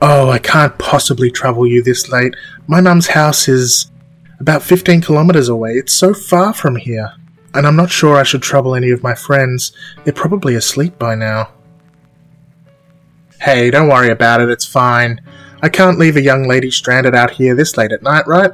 Oh, 0.00 0.30
I 0.30 0.38
can't 0.38 0.76
possibly 0.78 1.30
trouble 1.30 1.66
you 1.66 1.82
this 1.82 2.08
late. 2.08 2.34
My 2.66 2.80
mum's 2.80 3.08
house 3.08 3.48
is 3.48 3.90
about 4.40 4.62
15 4.62 5.02
kilometres 5.02 5.48
away. 5.48 5.72
It's 5.74 5.92
so 5.92 6.12
far 6.12 6.52
from 6.52 6.76
here. 6.76 7.12
And 7.54 7.66
I'm 7.66 7.76
not 7.76 7.90
sure 7.90 8.16
I 8.16 8.24
should 8.24 8.42
trouble 8.42 8.74
any 8.74 8.90
of 8.90 9.02
my 9.02 9.14
friends. 9.14 9.72
They're 10.02 10.12
probably 10.12 10.56
asleep 10.56 10.98
by 10.98 11.14
now. 11.14 11.50
Hey, 13.40 13.70
don't 13.70 13.88
worry 13.88 14.10
about 14.10 14.40
it, 14.40 14.48
it's 14.48 14.66
fine. 14.66 15.20
I 15.62 15.68
can't 15.68 15.98
leave 15.98 16.16
a 16.16 16.22
young 16.22 16.48
lady 16.48 16.70
stranded 16.70 17.14
out 17.14 17.30
here 17.30 17.54
this 17.54 17.76
late 17.76 17.92
at 17.92 18.02
night, 18.02 18.26
right? 18.26 18.52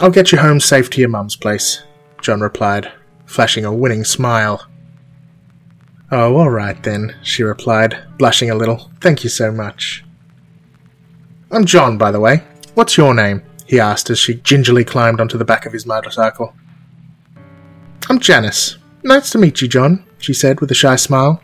I'll 0.00 0.10
get 0.10 0.30
you 0.30 0.38
home 0.38 0.60
safe 0.60 0.90
to 0.90 1.00
your 1.00 1.08
mum's 1.08 1.34
place, 1.34 1.82
John 2.22 2.40
replied, 2.40 2.92
flashing 3.26 3.64
a 3.64 3.74
winning 3.74 4.04
smile. 4.04 4.64
Oh, 6.12 6.36
all 6.36 6.50
right 6.50 6.80
then, 6.84 7.16
she 7.22 7.42
replied, 7.42 7.98
blushing 8.16 8.48
a 8.48 8.54
little. 8.54 8.92
Thank 9.00 9.24
you 9.24 9.30
so 9.30 9.50
much. 9.50 10.04
I'm 11.50 11.64
John, 11.64 11.98
by 11.98 12.12
the 12.12 12.20
way. 12.20 12.44
What's 12.74 12.96
your 12.96 13.12
name? 13.12 13.42
he 13.66 13.80
asked 13.80 14.08
as 14.08 14.20
she 14.20 14.34
gingerly 14.36 14.84
climbed 14.84 15.20
onto 15.20 15.36
the 15.36 15.44
back 15.44 15.66
of 15.66 15.72
his 15.72 15.84
motorcycle. 15.84 16.54
I'm 18.08 18.20
Janice. 18.20 18.78
Nice 19.02 19.30
to 19.30 19.38
meet 19.38 19.60
you, 19.60 19.66
John, 19.66 20.04
she 20.18 20.32
said 20.32 20.60
with 20.60 20.70
a 20.70 20.74
shy 20.74 20.94
smile. 20.94 21.42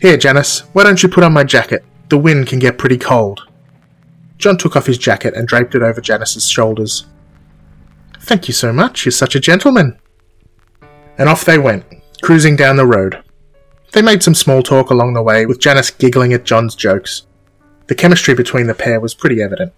Here, 0.00 0.16
Janice, 0.16 0.60
why 0.72 0.82
don't 0.82 1.02
you 1.02 1.10
put 1.10 1.24
on 1.24 1.34
my 1.34 1.44
jacket? 1.44 1.84
The 2.08 2.18
wind 2.18 2.46
can 2.46 2.58
get 2.58 2.78
pretty 2.78 2.98
cold. 2.98 3.46
John 4.38 4.56
took 4.56 4.76
off 4.76 4.86
his 4.86 4.98
jacket 4.98 5.34
and 5.34 5.46
draped 5.46 5.74
it 5.74 5.82
over 5.82 6.00
Janice's 6.00 6.48
shoulders. 6.48 7.04
Thank 8.24 8.48
you 8.48 8.54
so 8.54 8.72
much, 8.72 9.04
you're 9.04 9.12
such 9.12 9.36
a 9.36 9.40
gentleman. 9.40 9.98
And 11.18 11.28
off 11.28 11.44
they 11.44 11.58
went, 11.58 11.84
cruising 12.22 12.56
down 12.56 12.76
the 12.76 12.86
road. 12.86 13.22
They 13.92 14.00
made 14.00 14.22
some 14.22 14.34
small 14.34 14.62
talk 14.62 14.88
along 14.88 15.12
the 15.12 15.22
way, 15.22 15.44
with 15.44 15.60
Janice 15.60 15.90
giggling 15.90 16.32
at 16.32 16.44
John's 16.44 16.74
jokes. 16.74 17.26
The 17.86 17.94
chemistry 17.94 18.34
between 18.34 18.66
the 18.66 18.74
pair 18.74 18.98
was 18.98 19.12
pretty 19.12 19.42
evident. 19.42 19.74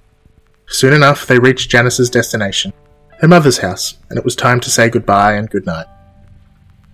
Soon 0.69 0.93
enough, 0.93 1.27
they 1.27 1.41
reached 1.41 1.71
Janice's 1.71 2.09
destination, 2.09 2.73
her 3.19 3.27
mother's 3.27 3.59
house, 3.59 3.99
and 4.11 4.17
it 4.17 4.25
was 4.25 4.37
time 4.37 4.61
to 4.61 4.71
say 4.71 4.89
goodbye 4.89 5.35
and 5.35 5.51
goodnight. 5.51 5.87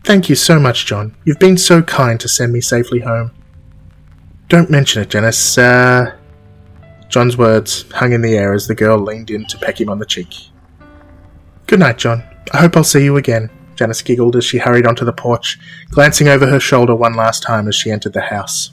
Thank 0.05 0.31
you 0.31 0.35
so 0.37 0.59
much, 0.59 0.87
John. 0.87 1.15
You've 1.25 1.39
been 1.39 1.59
so 1.59 1.83
kind 1.83 2.19
to 2.21 2.29
send 2.29 2.55
me 2.55 2.63
safely 2.63 3.01
home. 3.01 3.31
Don't 4.49 4.71
mention 4.71 5.03
it, 5.03 5.11
Janice. 5.11 5.59
Uh, 5.59 6.17
John's 7.11 7.37
words 7.37 7.85
hung 7.93 8.15
in 8.15 8.23
the 8.23 8.39
air 8.39 8.55
as 8.55 8.67
the 8.67 8.75
girl 8.75 8.99
leaned 8.99 9.31
in 9.31 9.45
to 9.49 9.59
peck 9.59 9.79
him 9.79 9.91
on 9.91 9.99
the 9.99 10.07
cheek. 10.07 10.49
Good 11.73 11.81
night, 11.81 11.97
John. 11.97 12.23
I 12.53 12.59
hope 12.59 12.77
I'll 12.77 12.85
see 12.85 13.03
you 13.03 13.17
again, 13.17 13.49
Janice 13.77 14.03
giggled 14.03 14.37
as 14.37 14.45
she 14.45 14.59
hurried 14.59 14.85
onto 14.85 15.07
the 15.07 15.13
porch, 15.15 15.59
glancing 15.89 16.29
over 16.29 16.47
her 16.47 16.61
shoulder 16.61 16.95
one 16.95 17.15
last 17.15 17.43
time 17.43 17.67
as 17.67 17.75
she 17.75 17.91
entered 17.91 18.13
the 18.13 18.21
house. 18.21 18.73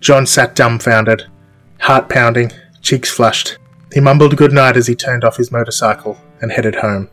John 0.00 0.24
sat 0.24 0.54
dumbfounded, 0.54 1.26
heart 1.80 2.08
pounding, 2.08 2.52
cheeks 2.80 3.10
flushed. 3.10 3.58
He 3.92 4.00
mumbled 4.00 4.38
good 4.38 4.54
night 4.54 4.78
as 4.78 4.86
he 4.86 4.94
turned 4.94 5.22
off 5.22 5.36
his 5.36 5.52
motorcycle 5.52 6.18
and 6.40 6.50
headed 6.50 6.76
home. 6.76 7.10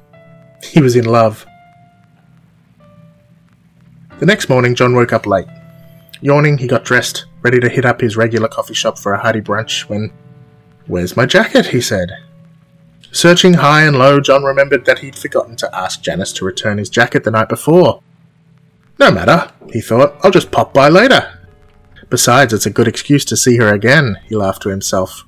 He 0.64 0.80
was 0.80 0.96
in 0.96 1.04
love. 1.04 1.46
The 4.20 4.26
next 4.26 4.48
morning, 4.48 4.76
John 4.76 4.96
woke 4.96 5.12
up 5.12 5.28
late. 5.28 5.48
Yawning, 6.22 6.58
he 6.58 6.68
got 6.68 6.86
dressed, 6.86 7.26
ready 7.42 7.60
to 7.60 7.68
hit 7.68 7.84
up 7.84 8.00
his 8.00 8.16
regular 8.16 8.48
coffee 8.48 8.74
shop 8.74 8.98
for 8.98 9.12
a 9.12 9.20
hearty 9.20 9.42
brunch 9.42 9.90
when. 9.90 10.14
Where's 10.86 11.18
my 11.18 11.26
jacket? 11.26 11.66
he 11.66 11.82
said. 11.82 12.12
Searching 13.12 13.56
high 13.56 13.84
and 13.84 13.98
low, 13.98 14.20
John 14.20 14.44
remembered 14.44 14.86
that 14.86 15.00
he'd 15.00 15.16
forgotten 15.16 15.56
to 15.58 15.76
ask 15.76 16.02
Janice 16.02 16.34
to 16.34 16.46
return 16.46 16.78
his 16.78 16.90
jacket 16.90 17.24
the 17.24 17.32
night 17.32 17.50
before. 17.50 18.02
No 19.00 19.12
matter, 19.12 19.52
he 19.72 19.82
thought, 19.82 20.16
I'll 20.24 20.32
just 20.32 20.52
pop 20.52 20.74
by 20.74 20.90
later. 20.90 21.40
Besides, 22.10 22.54
it's 22.54 22.66
a 22.66 22.72
good 22.72 22.88
excuse 22.88 23.26
to 23.26 23.38
see 23.38 23.58
her 23.58 23.74
again, 23.74 24.18
he 24.28 24.36
laughed 24.36 24.62
to 24.64 24.70
himself. 24.70 25.26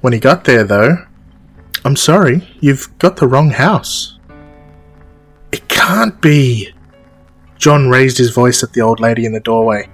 When 0.00 0.12
he 0.12 0.18
got 0.18 0.44
there, 0.44 0.64
though, 0.64 1.06
I'm 1.84 1.96
sorry, 1.96 2.48
you've 2.60 2.96
got 2.98 3.16
the 3.16 3.28
wrong 3.28 3.50
house. 3.50 4.18
It 5.52 5.68
can't 5.68 6.20
be. 6.20 6.72
John 7.58 7.88
raised 7.88 8.18
his 8.18 8.30
voice 8.30 8.62
at 8.62 8.72
the 8.72 8.82
old 8.82 9.00
lady 9.00 9.24
in 9.24 9.32
the 9.32 9.40
doorway. 9.40 9.88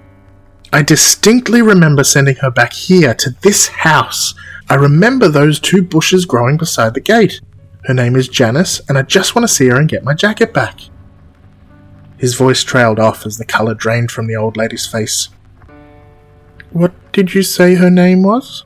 I 0.73 0.83
distinctly 0.83 1.61
remember 1.61 2.03
sending 2.03 2.37
her 2.37 2.51
back 2.51 2.73
here 2.73 3.15
to 3.15 3.31
this 3.43 3.69
house. 3.69 4.35
I 4.71 4.77
remember 4.77 5.29
those 5.29 5.61
two 5.61 5.83
bushes 5.83 6.25
growing 6.25 6.57
beside 6.57 6.95
the 6.95 7.01
gate. 7.01 7.43
Her 7.85 7.93
name 7.93 8.17
is 8.17 8.29
Janice, 8.29 8.81
and 8.89 8.97
I 8.97 9.03
just 9.03 9.35
want 9.35 9.47
to 9.47 9.53
see 9.53 9.69
her 9.69 9.77
and 9.77 9.89
get 9.89 10.05
my 10.05 10.15
jacket 10.15 10.55
back. 10.55 10.81
His 12.17 12.35
voice 12.35 12.65
trailed 12.65 12.99
off 12.99 13.27
as 13.27 13.37
the 13.37 13.45
colour 13.45 13.75
drained 13.75 14.11
from 14.11 14.29
the 14.29 14.37
old 14.37 14.57
lady's 14.57 14.87
face. 14.87 15.29
What 16.71 16.95
did 17.13 17.35
you 17.35 17.43
say 17.43 17.75
her 17.75 17.91
name 17.91 18.23
was? 18.23 18.65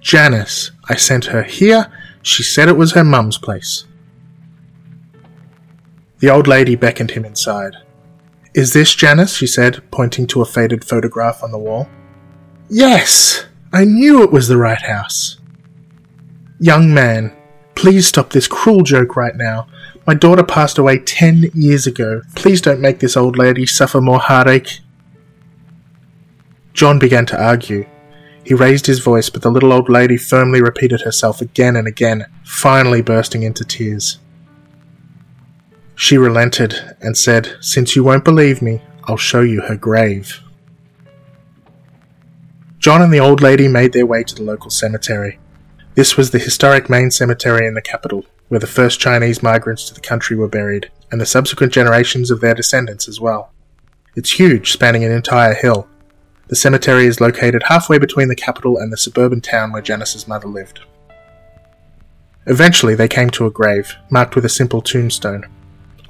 Janice. 0.00 0.70
I 0.88 0.94
sent 0.94 1.26
her 1.26 1.42
here. 1.42 1.92
She 2.22 2.42
said 2.42 2.68
it 2.68 2.76
was 2.76 2.92
her 2.92 3.04
mum's 3.04 3.36
place. 3.36 3.84
The 6.20 6.30
old 6.30 6.46
lady 6.46 6.74
beckoned 6.74 7.10
him 7.10 7.24
inside. 7.24 7.74
Is 8.54 8.72
this 8.72 8.94
Janice? 8.94 9.36
she 9.36 9.46
said, 9.46 9.82
pointing 9.90 10.26
to 10.28 10.42
a 10.42 10.46
faded 10.46 10.84
photograph 10.84 11.42
on 11.42 11.52
the 11.52 11.58
wall. 11.58 11.88
Yes! 12.68 13.46
I 13.72 13.84
knew 13.84 14.22
it 14.22 14.32
was 14.32 14.48
the 14.48 14.56
right 14.56 14.80
house. 14.82 15.38
Young 16.58 16.92
man, 16.92 17.34
please 17.76 18.08
stop 18.08 18.30
this 18.30 18.48
cruel 18.48 18.82
joke 18.82 19.14
right 19.14 19.36
now. 19.36 19.68
My 20.06 20.14
daughter 20.14 20.42
passed 20.42 20.78
away 20.78 20.98
ten 20.98 21.50
years 21.54 21.86
ago. 21.86 22.22
Please 22.34 22.60
don't 22.60 22.80
make 22.80 22.98
this 22.98 23.16
old 23.16 23.38
lady 23.38 23.66
suffer 23.66 24.00
more 24.00 24.18
heartache. 24.18 24.80
John 26.74 26.98
began 26.98 27.26
to 27.26 27.40
argue. 27.40 27.86
He 28.44 28.54
raised 28.54 28.86
his 28.86 28.98
voice, 28.98 29.30
but 29.30 29.42
the 29.42 29.50
little 29.50 29.72
old 29.72 29.88
lady 29.88 30.16
firmly 30.16 30.60
repeated 30.60 31.02
herself 31.02 31.40
again 31.40 31.76
and 31.76 31.86
again, 31.86 32.26
finally 32.44 33.02
bursting 33.02 33.42
into 33.44 33.64
tears. 33.64 34.18
She 36.00 36.16
relented 36.16 36.96
and 37.02 37.14
said, 37.14 37.58
Since 37.60 37.94
you 37.94 38.02
won't 38.02 38.24
believe 38.24 38.62
me, 38.62 38.80
I'll 39.04 39.18
show 39.18 39.42
you 39.42 39.60
her 39.60 39.76
grave. 39.76 40.40
John 42.78 43.02
and 43.02 43.12
the 43.12 43.20
old 43.20 43.42
lady 43.42 43.68
made 43.68 43.92
their 43.92 44.06
way 44.06 44.24
to 44.24 44.34
the 44.34 44.42
local 44.42 44.70
cemetery. 44.70 45.38
This 45.96 46.16
was 46.16 46.30
the 46.30 46.38
historic 46.38 46.88
main 46.88 47.10
cemetery 47.10 47.66
in 47.66 47.74
the 47.74 47.82
capital, 47.82 48.24
where 48.48 48.58
the 48.58 48.66
first 48.66 48.98
Chinese 48.98 49.42
migrants 49.42 49.84
to 49.88 49.94
the 49.94 50.00
country 50.00 50.34
were 50.34 50.48
buried, 50.48 50.90
and 51.12 51.20
the 51.20 51.26
subsequent 51.26 51.70
generations 51.70 52.30
of 52.30 52.40
their 52.40 52.54
descendants 52.54 53.06
as 53.06 53.20
well. 53.20 53.52
It's 54.16 54.40
huge, 54.40 54.72
spanning 54.72 55.04
an 55.04 55.12
entire 55.12 55.52
hill. 55.52 55.86
The 56.48 56.56
cemetery 56.56 57.04
is 57.04 57.20
located 57.20 57.64
halfway 57.64 57.98
between 57.98 58.28
the 58.28 58.34
capital 58.34 58.78
and 58.78 58.90
the 58.90 58.96
suburban 58.96 59.42
town 59.42 59.70
where 59.70 59.82
Janice's 59.82 60.26
mother 60.26 60.48
lived. 60.48 60.80
Eventually, 62.46 62.94
they 62.94 63.06
came 63.06 63.28
to 63.32 63.44
a 63.44 63.50
grave, 63.50 63.96
marked 64.08 64.34
with 64.34 64.46
a 64.46 64.48
simple 64.48 64.80
tombstone. 64.80 65.44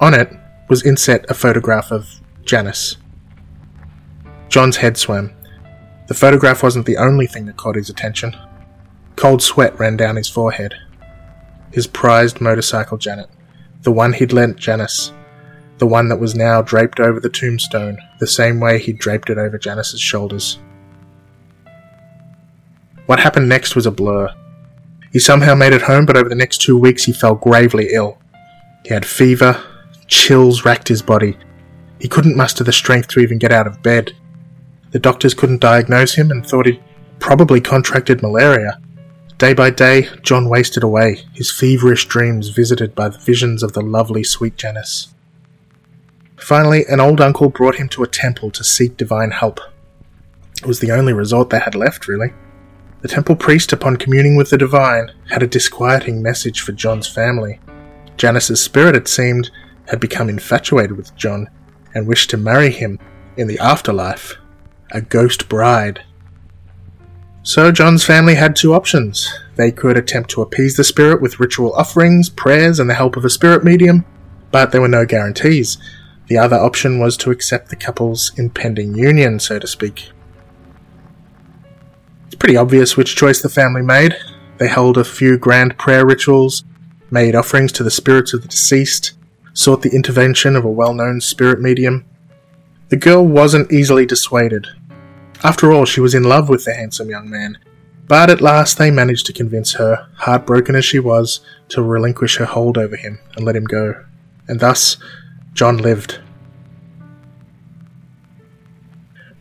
On 0.01 0.15
it 0.15 0.35
was 0.67 0.83
inset 0.83 1.29
a 1.29 1.35
photograph 1.35 1.91
of 1.91 2.09
Janice. 2.43 2.97
John's 4.49 4.77
head 4.77 4.97
swam. 4.97 5.31
The 6.07 6.15
photograph 6.15 6.63
wasn't 6.63 6.87
the 6.87 6.97
only 6.97 7.27
thing 7.27 7.45
that 7.45 7.57
caught 7.57 7.75
his 7.75 7.89
attention. 7.89 8.35
Cold 9.15 9.43
sweat 9.43 9.77
ran 9.79 9.97
down 9.97 10.15
his 10.15 10.27
forehead. 10.27 10.73
His 11.71 11.85
prized 11.85 12.41
motorcycle 12.41 12.97
Janet, 12.97 13.29
the 13.83 13.91
one 13.91 14.13
he'd 14.13 14.33
lent 14.33 14.57
Janice, 14.57 15.13
the 15.77 15.85
one 15.85 16.09
that 16.09 16.19
was 16.19 16.35
now 16.35 16.63
draped 16.63 16.99
over 16.99 17.19
the 17.19 17.29
tombstone, 17.29 17.99
the 18.19 18.25
same 18.25 18.59
way 18.59 18.79
he'd 18.79 18.97
draped 18.97 19.29
it 19.29 19.37
over 19.37 19.59
Janice's 19.59 20.01
shoulders. 20.01 20.57
What 23.05 23.19
happened 23.19 23.47
next 23.47 23.75
was 23.75 23.85
a 23.85 23.91
blur. 23.91 24.33
He 25.13 25.19
somehow 25.19 25.53
made 25.53 25.73
it 25.73 25.83
home, 25.83 26.07
but 26.07 26.17
over 26.17 26.27
the 26.27 26.33
next 26.33 26.59
two 26.59 26.77
weeks 26.77 27.03
he 27.03 27.13
fell 27.13 27.35
gravely 27.35 27.89
ill. 27.91 28.17
He 28.83 28.93
had 28.93 29.05
fever, 29.05 29.63
chills 30.11 30.65
racked 30.65 30.89
his 30.89 31.01
body. 31.01 31.37
He 31.99 32.07
couldn't 32.07 32.37
muster 32.37 32.63
the 32.63 32.73
strength 32.73 33.07
to 33.09 33.19
even 33.19 33.39
get 33.39 33.51
out 33.51 33.65
of 33.65 33.81
bed. 33.81 34.11
The 34.91 34.99
doctors 34.99 35.33
couldn't 35.33 35.61
diagnose 35.61 36.15
him 36.15 36.29
and 36.29 36.45
thought 36.45 36.65
he'd 36.65 36.83
probably 37.19 37.61
contracted 37.61 38.21
malaria. 38.21 38.79
Day 39.37 39.53
by 39.53 39.69
day, 39.69 40.09
John 40.21 40.49
wasted 40.49 40.83
away, 40.83 41.23
his 41.33 41.51
feverish 41.51 42.05
dreams 42.07 42.49
visited 42.49 42.93
by 42.93 43.09
the 43.09 43.17
visions 43.17 43.63
of 43.63 43.73
the 43.73 43.81
lovely 43.81 44.23
sweet 44.23 44.57
Janice. 44.57 45.13
Finally, 46.37 46.85
an 46.89 46.99
old 46.99 47.21
uncle 47.21 47.49
brought 47.49 47.75
him 47.75 47.87
to 47.89 48.03
a 48.03 48.07
temple 48.07 48.51
to 48.51 48.63
seek 48.63 48.97
divine 48.97 49.31
help. 49.31 49.59
It 50.61 50.67
was 50.67 50.79
the 50.79 50.91
only 50.91 51.13
resort 51.13 51.49
they 51.49 51.59
had 51.59 51.75
left, 51.75 52.07
really. 52.07 52.33
The 53.01 53.07
temple 53.07 53.35
priest, 53.35 53.71
upon 53.73 53.97
communing 53.97 54.35
with 54.35 54.49
the 54.49 54.57
divine, 54.57 55.11
had 55.29 55.41
a 55.41 55.47
disquieting 55.47 56.21
message 56.21 56.61
for 56.61 56.71
John's 56.71 57.07
family. 57.07 57.59
Janice's 58.17 58.61
spirit, 58.61 58.95
it 58.95 59.07
seemed, 59.07 59.49
had 59.91 59.99
become 59.99 60.29
infatuated 60.29 60.95
with 60.95 61.13
John 61.17 61.49
and 61.93 62.07
wished 62.07 62.29
to 62.29 62.37
marry 62.37 62.71
him 62.71 62.97
in 63.35 63.47
the 63.47 63.59
afterlife, 63.59 64.37
a 64.91 65.01
ghost 65.01 65.49
bride. 65.49 66.01
So 67.43 67.73
John's 67.73 68.05
family 68.05 68.35
had 68.35 68.55
two 68.55 68.73
options. 68.73 69.29
They 69.57 69.69
could 69.69 69.97
attempt 69.97 70.29
to 70.31 70.41
appease 70.41 70.77
the 70.77 70.85
spirit 70.85 71.21
with 71.21 71.41
ritual 71.41 71.73
offerings, 71.73 72.29
prayers, 72.29 72.79
and 72.79 72.89
the 72.89 72.93
help 72.93 73.17
of 73.17 73.25
a 73.25 73.29
spirit 73.29 73.65
medium, 73.65 74.05
but 74.49 74.71
there 74.71 74.79
were 74.79 74.87
no 74.87 75.05
guarantees. 75.05 75.77
The 76.27 76.37
other 76.37 76.55
option 76.55 76.99
was 76.99 77.17
to 77.17 77.31
accept 77.31 77.67
the 77.67 77.75
couple's 77.75 78.31
impending 78.37 78.95
union, 78.95 79.41
so 79.41 79.59
to 79.59 79.67
speak. 79.67 80.11
It's 82.27 82.35
pretty 82.35 82.55
obvious 82.55 82.95
which 82.95 83.17
choice 83.17 83.41
the 83.41 83.49
family 83.49 83.81
made. 83.81 84.15
They 84.57 84.69
held 84.69 84.97
a 84.97 85.03
few 85.03 85.37
grand 85.37 85.77
prayer 85.77 86.05
rituals, 86.05 86.63
made 87.09 87.35
offerings 87.35 87.73
to 87.73 87.83
the 87.83 87.91
spirits 87.91 88.33
of 88.33 88.41
the 88.41 88.47
deceased, 88.47 89.17
sought 89.53 89.81
the 89.81 89.95
intervention 89.95 90.55
of 90.55 90.65
a 90.65 90.69
well 90.69 90.93
known 90.93 91.21
spirit 91.21 91.61
medium. 91.61 92.05
The 92.89 92.97
girl 92.97 93.25
wasn't 93.25 93.71
easily 93.71 94.05
dissuaded, 94.05 94.67
after 95.43 95.71
all, 95.71 95.85
she 95.85 96.01
was 96.01 96.13
in 96.13 96.23
love 96.23 96.49
with 96.49 96.65
the 96.65 96.73
handsome 96.73 97.09
young 97.09 97.29
man. 97.29 97.57
But 98.07 98.29
at 98.29 98.41
last 98.41 98.77
they 98.77 98.91
managed 98.91 99.25
to 99.27 99.33
convince 99.33 99.73
her, 99.73 100.07
heartbroken 100.17 100.75
as 100.75 100.85
she 100.85 100.99
was, 100.99 101.39
to 101.69 101.81
relinquish 101.81 102.37
her 102.37 102.45
hold 102.45 102.77
over 102.77 102.95
him 102.95 103.19
and 103.35 103.45
let 103.45 103.55
him 103.55 103.63
go. 103.63 104.03
And 104.47 104.59
thus, 104.59 104.97
John 105.53 105.77
lived. 105.77 106.19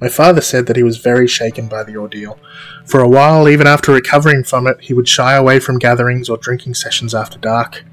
My 0.00 0.08
father 0.08 0.40
said 0.40 0.66
that 0.66 0.76
he 0.76 0.82
was 0.82 0.96
very 0.96 1.28
shaken 1.28 1.68
by 1.68 1.84
the 1.84 1.96
ordeal. 1.96 2.38
For 2.86 3.00
a 3.00 3.08
while, 3.08 3.48
even 3.48 3.66
after 3.66 3.92
recovering 3.92 4.44
from 4.44 4.66
it, 4.66 4.80
he 4.80 4.94
would 4.94 5.08
shy 5.08 5.34
away 5.34 5.60
from 5.60 5.78
gatherings 5.78 6.30
or 6.30 6.38
drinking 6.38 6.74
sessions 6.74 7.14
after 7.14 7.38
dark. 7.38 7.84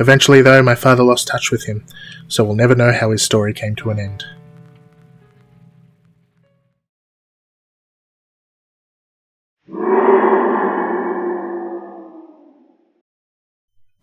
Eventually, 0.00 0.42
though, 0.42 0.62
my 0.62 0.74
father 0.74 1.04
lost 1.04 1.28
touch 1.28 1.50
with 1.50 1.64
him, 1.64 1.84
so 2.26 2.42
we'll 2.42 2.56
never 2.56 2.74
know 2.74 2.92
how 2.92 3.10
his 3.10 3.22
story 3.22 3.54
came 3.54 3.76
to 3.76 3.90
an 3.90 3.98
end. 3.98 4.24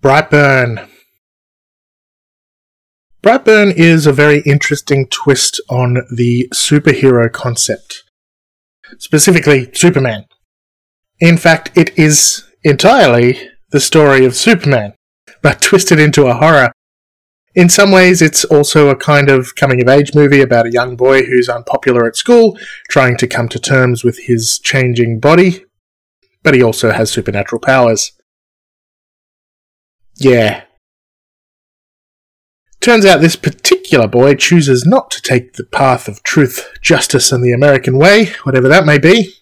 Brightburn. 0.02 0.88
Brightburn 3.22 3.72
is 3.76 4.08
a 4.08 4.14
very 4.14 4.42
interesting 4.48 5.06
twist 5.08 5.62
on 5.70 6.06
the 6.12 6.48
superhero 6.54 7.32
concept, 7.32 8.04
specifically 8.98 9.70
Superman. 9.74 10.26
In 11.20 11.38
fact, 11.38 11.70
it 11.78 11.96
is 12.00 12.44
entirely 12.64 13.38
the 13.70 13.80
story 13.80 14.26
of 14.26 14.36
Superman, 14.36 14.96
but 15.44 15.62
twisted 15.62 16.00
into 16.00 16.28
a 16.28 16.34
horror. 16.34 16.72
In 17.54 17.68
some 17.68 17.92
ways, 17.92 18.22
it's 18.22 18.46
also 18.46 18.90
a 18.90 18.96
kind 18.96 19.30
of 19.30 19.56
coming 19.56 19.82
of 19.82 19.90
age 19.90 20.16
movie 20.16 20.42
about 20.42 20.68
a 20.68 20.72
young 20.72 20.96
boy 20.96 21.24
who's 21.24 21.50
unpopular 21.50 22.08
at 22.08 22.16
school, 22.16 22.58
trying 22.90 23.18
to 23.18 23.28
come 23.28 23.50
to 23.50 23.60
terms 23.60 24.04
with 24.04 24.20
his 24.20 24.58
changing 24.60 25.20
body, 25.20 25.66
but 26.44 26.54
he 26.54 26.64
also 26.64 26.92
has 26.92 27.12
supernatural 27.12 27.60
powers. 27.60 28.14
Yeah. 30.16 30.64
Turns 32.80 33.06
out 33.06 33.20
this 33.20 33.36
particular 33.36 34.08
boy 34.08 34.36
chooses 34.36 34.86
not 34.86 35.12
to 35.12 35.22
take 35.22 35.54
the 35.54 35.66
path 35.66 36.08
of 36.08 36.24
truth, 36.24 36.70
justice, 36.82 37.32
and 37.32 37.44
the 37.44 37.52
American 37.52 37.98
way, 37.98 38.28
whatever 38.44 38.68
that 38.70 38.86
may 38.86 38.98
be. 38.98 39.34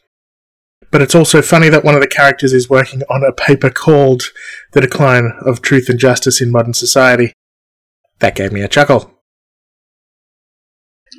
But 0.91 1.02
it's 1.02 1.15
also 1.15 1.41
funny 1.41 1.69
that 1.69 1.84
one 1.84 1.95
of 1.95 2.02
the 2.02 2.08
characters 2.08 2.54
is 2.54 2.69
working 2.69 3.04
on 3.10 3.23
a 3.23 3.32
paper 3.32 3.69
called 3.69 4.23
The 4.73 4.82
Decline 4.82 5.34
of 5.45 5.62
Truth 5.62 5.89
and 5.89 5.99
Justice 5.99 6.41
in 6.41 6.52
Modern 6.52 6.73
Society. 6.73 7.34
That 8.19 8.36
gave 8.36 8.52
me 8.52 8.62
a 8.62 8.67
chuckle. 8.67 9.12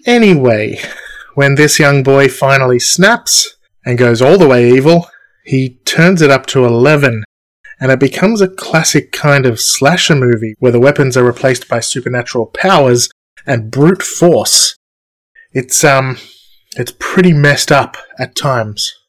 Anyway, 0.07 0.81
when 1.35 1.55
this 1.55 1.79
young 1.79 2.03
boy 2.03 2.29
finally 2.29 2.79
snaps 2.79 3.57
and 3.85 3.99
goes 3.99 4.21
all 4.21 4.39
the 4.39 4.49
way 4.49 4.71
evil, 4.71 5.09
he 5.45 5.81
turns 5.85 6.21
it 6.23 6.31
up 6.31 6.47
to 6.47 6.65
11 6.65 7.25
and 7.81 7.91
it 7.91 7.99
becomes 7.99 8.41
a 8.41 8.49
classic 8.49 9.11
kind 9.11 9.47
of 9.47 9.59
slasher 9.59 10.15
movie 10.15 10.55
where 10.59 10.73
the 10.73 10.81
weapons 10.81 11.17
are 11.17 11.25
replaced 11.25 11.69
by 11.69 11.81
supernatural 11.81 12.47
powers 12.47 13.09
and 13.47 13.71
brute 13.71 14.03
force. 14.03 14.77
It's 15.53 15.83
um 15.83 16.19
it's 16.77 16.93
pretty 16.99 17.33
messed 17.33 17.73
up 17.73 17.97
at 18.19 18.37
times. 18.37 19.00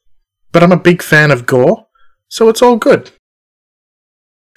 But 0.52 0.62
I'm 0.62 0.72
a 0.72 0.76
big 0.76 1.02
fan 1.02 1.30
of 1.30 1.46
gore, 1.46 1.86
so 2.28 2.48
it's 2.48 2.62
all 2.62 2.76
good. 2.76 3.10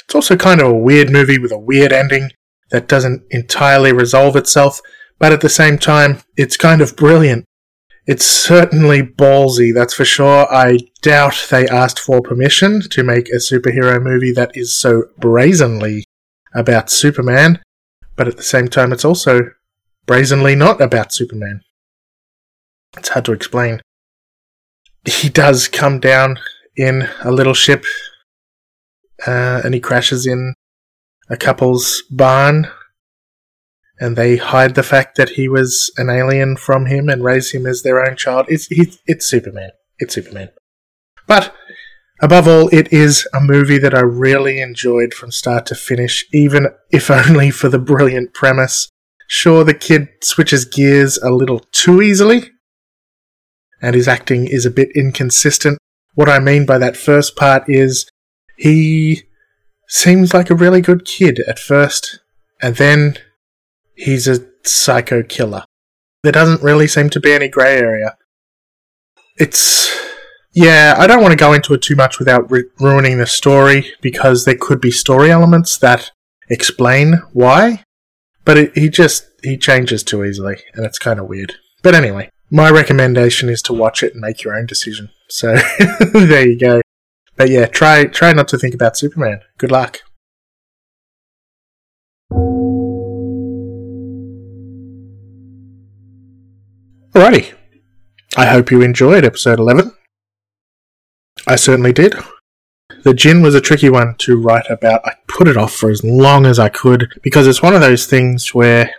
It's 0.03 0.13
also 0.13 0.35
kind 0.35 0.61
of 0.61 0.67
a 0.67 0.73
weird 0.77 1.09
movie 1.09 1.39
with 1.39 1.51
a 1.51 1.57
weird 1.57 1.91
ending 1.91 2.29
that 2.71 2.87
doesn't 2.87 3.23
entirely 3.31 3.91
resolve 3.91 4.35
itself, 4.35 4.81
but 5.17 5.31
at 5.31 5.41
the 5.41 5.49
same 5.49 5.77
time, 5.77 6.19
it's 6.35 6.57
kind 6.57 6.81
of 6.81 6.95
brilliant. 6.95 7.45
It's 8.05 8.25
certainly 8.25 9.01
ballsy, 9.01 9.73
that's 9.73 9.95
for 9.95 10.05
sure. 10.05 10.47
I 10.53 10.77
doubt 11.01 11.47
they 11.49 11.67
asked 11.67 11.99
for 11.99 12.21
permission 12.21 12.81
to 12.81 13.03
make 13.03 13.29
a 13.29 13.37
superhero 13.37 14.01
movie 14.01 14.31
that 14.33 14.51
is 14.55 14.77
so 14.77 15.05
brazenly 15.17 16.03
about 16.53 16.91
Superman, 16.91 17.63
but 18.15 18.27
at 18.27 18.37
the 18.37 18.43
same 18.43 18.67
time, 18.67 18.93
it's 18.93 19.05
also 19.05 19.49
brazenly 20.05 20.55
not 20.55 20.81
about 20.81 21.13
Superman. 21.13 21.61
It's 22.95 23.09
hard 23.09 23.25
to 23.25 23.33
explain. 23.33 23.81
He 25.05 25.29
does 25.29 25.67
come 25.67 25.99
down 25.99 26.39
in 26.75 27.07
a 27.23 27.31
little 27.31 27.53
ship, 27.53 27.85
uh, 29.25 29.61
and 29.63 29.73
he 29.73 29.79
crashes 29.79 30.25
in 30.25 30.53
a 31.29 31.37
couple's 31.37 32.03
barn 32.09 32.67
and 33.99 34.15
they 34.15 34.37
hide 34.37 34.75
the 34.75 34.83
fact 34.83 35.15
that 35.17 35.29
he 35.29 35.47
was 35.47 35.91
an 35.97 36.09
alien 36.09 36.57
from 36.57 36.85
him 36.85 37.09
and 37.09 37.23
raise 37.23 37.51
him 37.51 37.65
as 37.65 37.81
their 37.81 38.05
own 38.05 38.15
child. 38.15 38.45
It's 38.49 38.67
it's 38.69 39.25
Superman. 39.25 39.71
It's 39.99 40.13
Superman. 40.13 40.49
But 41.27 41.55
above 42.21 42.47
all, 42.47 42.67
it 42.73 42.91
is 42.91 43.27
a 43.33 43.39
movie 43.39 43.77
that 43.77 43.93
I 43.93 44.01
really 44.01 44.59
enjoyed 44.59 45.13
from 45.13 45.31
start 45.31 45.65
to 45.67 45.75
finish, 45.75 46.25
even 46.33 46.67
if 46.91 47.09
only 47.09 47.51
for 47.51 47.69
the 47.69 47.79
brilliant 47.79 48.33
premise. 48.33 48.89
Sure, 49.27 49.63
the 49.63 49.73
kid 49.73 50.09
switches 50.21 50.65
gears 50.65 51.17
a 51.17 51.31
little 51.31 51.59
too 51.71 52.01
easily, 52.01 52.51
and 53.85 53.93
his 53.93 54.07
acting 54.07 54.47
is 54.47 54.65
a 54.65 54.71
bit 54.71 54.89
inconsistent. 54.95 55.77
What 56.15 56.27
I 56.27 56.39
mean 56.39 56.65
by 56.65 56.79
that 56.79 56.97
first 56.97 57.35
part 57.35 57.69
is 57.69 58.09
he 58.57 59.21
seems 59.87 60.33
like 60.33 60.49
a 60.49 60.55
really 60.55 60.81
good 60.81 61.05
kid 61.05 61.39
at 61.47 61.59
first, 61.59 62.19
and 62.63 62.77
then 62.77 63.19
he's 63.95 64.27
a 64.27 64.43
psycho 64.63 65.21
killer. 65.21 65.65
There 66.23 66.31
doesn't 66.31 66.63
really 66.63 66.87
seem 66.87 67.11
to 67.11 67.19
be 67.19 67.31
any 67.31 67.47
grey 67.47 67.77
area. 67.77 68.17
It's 69.37 69.95
yeah, 70.55 70.95
I 70.97 71.05
don't 71.05 71.21
want 71.21 71.33
to 71.33 71.37
go 71.37 71.53
into 71.53 71.75
it 71.75 71.83
too 71.83 71.95
much 71.95 72.17
without 72.17 72.49
ru- 72.49 72.71
ruining 72.79 73.19
the 73.19 73.27
story 73.27 73.93
because 74.01 74.45
there 74.45 74.57
could 74.59 74.81
be 74.81 74.89
story 74.89 75.29
elements 75.29 75.77
that 75.77 76.09
explain 76.49 77.21
why. 77.33 77.83
But 78.45 78.57
it, 78.57 78.75
he 78.75 78.89
just 78.89 79.27
he 79.43 79.57
changes 79.57 80.03
too 80.03 80.23
easily, 80.25 80.63
and 80.73 80.87
it's 80.87 80.97
kind 80.97 81.19
of 81.19 81.27
weird. 81.27 81.53
But 81.83 81.93
anyway, 81.93 82.31
my 82.51 82.69
recommendation 82.69 83.49
is 83.49 83.61
to 83.63 83.73
watch 83.73 84.03
it 84.03 84.13
and 84.13 84.21
make 84.21 84.43
your 84.43 84.55
own 84.55 84.65
decision. 84.65 85.09
So 85.29 85.55
there 86.13 86.47
you 86.47 86.59
go. 86.59 86.81
But 87.35 87.49
yeah, 87.49 87.65
try 87.65 88.05
try 88.05 88.33
not 88.33 88.47
to 88.49 88.57
think 88.57 88.73
about 88.73 88.97
Superman. 88.97 89.41
Good 89.57 89.71
luck. 89.71 89.99
Alrighty. 97.13 97.53
I 98.37 98.47
hope 98.47 98.71
you 98.71 98.81
enjoyed 98.81 99.23
episode 99.23 99.59
11. 99.59 99.93
I 101.47 101.55
certainly 101.55 101.93
did. 101.93 102.13
The 103.03 103.13
jinn 103.13 103.41
was 103.41 103.55
a 103.55 103.61
tricky 103.61 103.89
one 103.89 104.15
to 104.19 104.37
write 104.37 104.69
about. 104.69 105.05
I 105.05 105.13
put 105.27 105.47
it 105.47 105.55
off 105.55 105.73
for 105.73 105.89
as 105.89 106.03
long 106.03 106.45
as 106.45 106.59
I 106.59 106.69
could 106.69 107.19
because 107.23 107.47
it's 107.47 107.61
one 107.61 107.73
of 107.73 107.81
those 107.81 108.05
things 108.05 108.53
where 108.53 108.91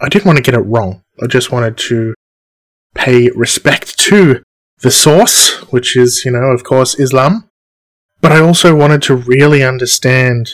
I 0.00 0.08
didn't 0.08 0.26
want 0.26 0.36
to 0.36 0.42
get 0.42 0.54
it 0.54 0.60
wrong. 0.60 1.02
I 1.22 1.26
just 1.26 1.50
wanted 1.50 1.76
to 1.78 2.14
pay 2.94 3.30
respect 3.30 3.98
to 3.98 4.42
the 4.80 4.90
source, 4.90 5.60
which 5.72 5.96
is, 5.96 6.24
you 6.24 6.32
know, 6.32 6.46
of 6.50 6.64
course, 6.64 6.98
Islam. 6.98 7.48
But 8.20 8.32
I 8.32 8.40
also 8.40 8.74
wanted 8.74 9.02
to 9.02 9.16
really 9.16 9.64
understand 9.64 10.50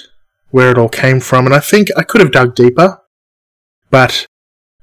where 0.51 0.71
it 0.71 0.79
all 0.79 0.89
came 0.89 1.21
from. 1.21 1.47
And 1.47 1.55
I 1.55 1.61
think 1.61 1.89
I 1.97 2.03
could 2.03 2.21
have 2.21 2.33
dug 2.33 2.55
deeper, 2.55 3.01
but 3.91 4.27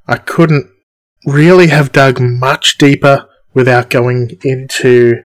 I 0.07 0.17
couldn't 0.17 0.69
really 1.25 1.67
have 1.67 1.91
dug 1.91 2.19
much 2.19 2.77
deeper 2.77 3.27
without 3.53 3.89
going 3.89 4.37
into 4.43 5.23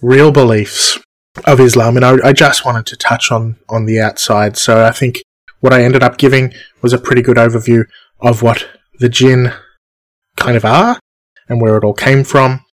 real 0.00 0.30
beliefs 0.30 0.98
of 1.44 1.60
Islam. 1.60 1.96
And 1.96 2.04
I, 2.04 2.28
I 2.28 2.32
just 2.32 2.64
wanted 2.64 2.86
to 2.86 2.96
touch 2.96 3.32
on, 3.32 3.56
on 3.68 3.86
the 3.86 4.00
outside. 4.00 4.56
So 4.56 4.84
I 4.84 4.90
think 4.92 5.22
what 5.60 5.72
I 5.72 5.82
ended 5.82 6.02
up 6.02 6.18
giving 6.18 6.52
was 6.82 6.92
a 6.92 6.98
pretty 6.98 7.22
good 7.22 7.36
overview 7.36 7.84
of 8.20 8.42
what 8.42 8.68
the 8.98 9.08
jinn 9.08 9.52
kind 10.36 10.56
of 10.56 10.64
are 10.64 10.98
and 11.52 11.60
where 11.60 11.76
it 11.76 11.84
all 11.84 11.94
came 11.94 12.24
from. 12.24 12.64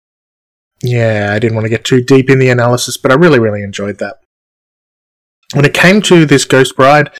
Yeah, 0.83 1.33
I 1.35 1.39
didn't 1.41 1.57
want 1.57 1.65
to 1.65 1.71
get 1.71 1.85
too 1.85 2.01
deep 2.03 2.31
in 2.31 2.39
the 2.39 2.49
analysis, 2.49 2.97
but 2.97 3.11
I 3.11 3.17
really, 3.17 3.41
really 3.41 3.63
enjoyed 3.63 3.99
that. 3.99 4.21
When 5.53 5.65
it 5.65 5.75
came 5.75 6.01
to 6.03 6.25
this 6.25 6.45
Ghost 6.45 6.77
Bride, 6.77 7.11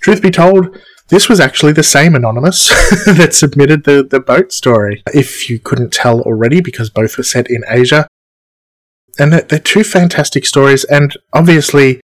truth 0.00 0.20
be 0.20 0.30
told, 0.30 0.76
this 1.08 1.28
was 1.28 1.38
actually 1.38 1.72
the 1.72 1.82
same 1.82 2.14
anonymous 2.16 2.68
that 3.06 3.34
submitted 3.34 3.84
the, 3.84 4.02
the 4.02 4.20
boat 4.20 4.52
story. 4.52 5.02
If 5.14 5.48
you 5.48 5.60
couldn't 5.60 5.92
tell 5.92 6.20
already, 6.22 6.60
because 6.60 6.90
both 6.90 7.16
were 7.16 7.24
set 7.24 7.48
in 7.48 7.62
Asia. 7.68 8.08
And 9.18 9.32
they're, 9.32 9.42
they're 9.42 9.58
two 9.60 9.84
fantastic 9.84 10.44
stories, 10.44 10.82
and 10.84 11.16
obviously, 11.32 12.00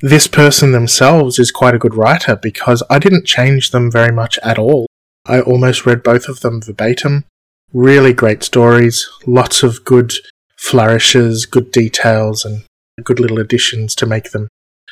this 0.00 0.28
person 0.28 0.70
themselves 0.70 1.40
is 1.40 1.50
quite 1.50 1.74
a 1.74 1.78
good 1.78 1.96
writer 1.96 2.36
because 2.36 2.84
I 2.88 3.00
didn't 3.00 3.26
change 3.26 3.72
them 3.72 3.90
very 3.90 4.12
much 4.12 4.38
at 4.44 4.58
all. 4.58 4.86
I 5.26 5.40
almost 5.40 5.86
read 5.86 6.04
both 6.04 6.28
of 6.28 6.40
them 6.40 6.60
verbatim. 6.62 7.24
Really 7.72 8.12
great 8.12 8.42
stories, 8.42 9.08
lots 9.26 9.62
of 9.62 9.84
good 9.84 10.12
flourishes, 10.56 11.46
good 11.46 11.70
details, 11.70 12.44
and 12.44 12.64
good 13.02 13.18
little 13.20 13.38
additions 13.38 13.94
to 13.96 14.06
make 14.06 14.30
them 14.30 14.48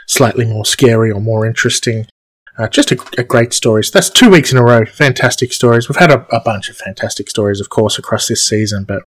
slightly 0.06 0.44
more 0.44 0.64
scary 0.64 1.10
or 1.10 1.20
more 1.20 1.46
interesting. 1.46 2.06
Uh, 2.58 2.68
just 2.68 2.92
a, 2.92 2.98
a, 3.16 3.24
great 3.24 3.54
story. 3.54 3.82
So 3.82 3.92
that's 3.94 4.10
two 4.10 4.28
weeks 4.28 4.52
in 4.52 4.58
a 4.58 4.62
row. 4.62 4.84
Fantastic 4.84 5.54
stories. 5.54 5.88
We've 5.88 5.96
had 5.96 6.10
a, 6.10 6.26
a 6.34 6.40
bunch 6.40 6.68
of 6.68 6.76
fantastic 6.76 7.30
stories, 7.30 7.60
of 7.60 7.70
course, 7.70 7.98
across 7.98 8.28
this 8.28 8.46
season, 8.46 8.84
but 8.84 9.02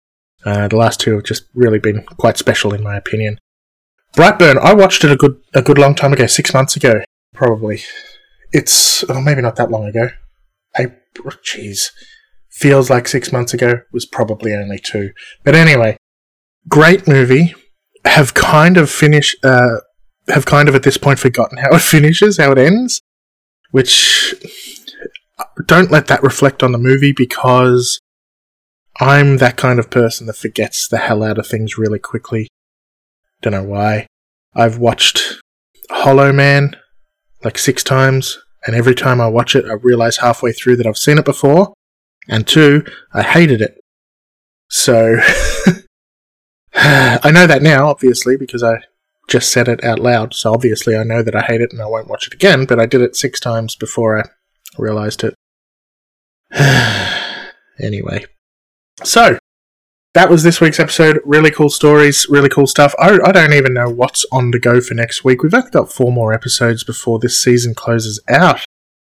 uh, 0.46 0.68
the 0.68 0.77
last 0.77 1.00
two 1.00 1.14
have 1.14 1.24
just 1.24 1.44
really 1.55 1.79
been 1.79 2.05
quite 2.05 2.38
special, 2.38 2.72
in 2.72 2.83
my 2.83 2.96
opinion. 2.96 3.38
Brightburn. 4.14 4.59
I 4.59 4.72
watched 4.74 5.05
it 5.05 5.11
a 5.11 5.16
good 5.16 5.40
a 5.55 5.61
good 5.61 5.77
long 5.77 5.94
time 5.94 6.12
ago, 6.12 6.27
six 6.27 6.55
months 6.55 6.77
ago, 6.77 7.03
probably. 7.35 7.83
It's 8.53 9.05
oh, 9.11 9.20
maybe 9.20 9.42
not 9.42 9.57
that 9.57 9.70
long 9.70 9.87
ago. 9.87 10.09
April. 10.79 11.35
Jeez, 11.44 11.90
feels 12.54 12.88
like 12.88 13.08
six 13.08 13.32
months 13.32 13.52
ago. 13.52 13.80
Was 13.92 14.06
probably 14.06 14.54
only 14.54 14.78
two. 14.78 15.10
But 15.42 15.54
anyway, 15.54 15.96
great 16.68 17.06
movie. 17.06 17.54
Have 18.04 18.34
kind 18.34 18.76
of 18.76 18.90
finished. 18.90 19.36
Uh, 19.44 19.78
have 20.28 20.46
kind 20.46 20.70
of 20.70 20.74
at 20.74 20.82
this 20.82 20.96
point 20.96 21.18
forgotten 21.18 21.58
how 21.58 21.74
it 21.74 21.82
finishes, 21.82 22.38
how 22.38 22.52
it 22.52 22.58
ends, 22.58 23.02
which 23.72 24.34
don't 25.66 25.90
let 25.90 26.06
that 26.06 26.22
reflect 26.22 26.62
on 26.62 26.72
the 26.72 26.78
movie 26.78 27.12
because 27.12 28.00
I'm 29.00 29.38
that 29.38 29.56
kind 29.56 29.78
of 29.78 29.90
person 29.90 30.26
that 30.26 30.36
forgets 30.36 30.88
the 30.88 30.98
hell 30.98 31.22
out 31.22 31.38
of 31.38 31.46
things 31.46 31.76
really 31.76 31.98
quickly. 31.98 32.48
Don't 33.42 33.52
know 33.52 33.64
why. 33.64 34.06
I've 34.54 34.78
watched 34.78 35.40
Hollow 35.90 36.32
Man 36.32 36.76
like 37.42 37.58
six 37.58 37.84
times, 37.84 38.38
and 38.66 38.74
every 38.74 38.94
time 38.94 39.20
I 39.20 39.26
watch 39.26 39.54
it, 39.54 39.66
I 39.66 39.74
realize 39.74 40.18
halfway 40.18 40.52
through 40.52 40.76
that 40.76 40.86
I've 40.86 40.96
seen 40.96 41.18
it 41.18 41.24
before, 41.24 41.74
and 42.28 42.46
two, 42.46 42.84
I 43.12 43.22
hated 43.22 43.60
it. 43.60 43.80
So, 44.68 45.18
I 46.74 47.30
know 47.30 47.46
that 47.46 47.62
now, 47.62 47.88
obviously, 47.88 48.37
because 48.37 48.62
I 48.62 48.78
just 49.28 49.50
said 49.50 49.68
it 49.68 49.84
out 49.84 49.98
loud, 49.98 50.34
so 50.34 50.52
obviously 50.52 50.96
I 50.96 51.02
know 51.02 51.22
that 51.22 51.37
I 51.37 51.42
hate 51.42 51.60
it 51.60 51.72
and 51.72 51.80
I 51.80 51.87
won't 51.87 52.08
watch 52.08 52.26
it 52.26 52.34
again, 52.34 52.66
but 52.66 52.80
I 52.80 52.87
did 52.87 53.00
it 53.00 53.16
six 53.16 53.40
times 53.40 53.76
before 53.76 54.18
I 54.18 54.24
realized 54.78 55.24
it. 55.24 55.34
anyway. 57.80 58.24
So, 59.02 59.38
that 60.14 60.30
was 60.30 60.44
this 60.44 60.60
week's 60.60 60.78
episode. 60.78 61.20
Really 61.24 61.50
cool 61.50 61.68
stories, 61.70 62.28
really 62.28 62.48
cool 62.48 62.68
stuff. 62.68 62.94
I, 63.00 63.18
I 63.24 63.32
don't 63.32 63.52
even 63.52 63.74
know 63.74 63.90
what's 63.90 64.24
on 64.30 64.52
the 64.52 64.60
go 64.60 64.80
for 64.80 64.94
next 64.94 65.24
week. 65.24 65.42
We've 65.42 65.52
only 65.52 65.70
got 65.70 65.92
four 65.92 66.12
more 66.12 66.32
episodes 66.32 66.84
before 66.84 67.18
this 67.18 67.40
season 67.40 67.74
closes 67.74 68.22
out. 68.28 68.64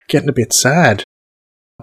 Getting 0.08 0.28
a 0.28 0.34
bit 0.34 0.52
sad. 0.52 1.04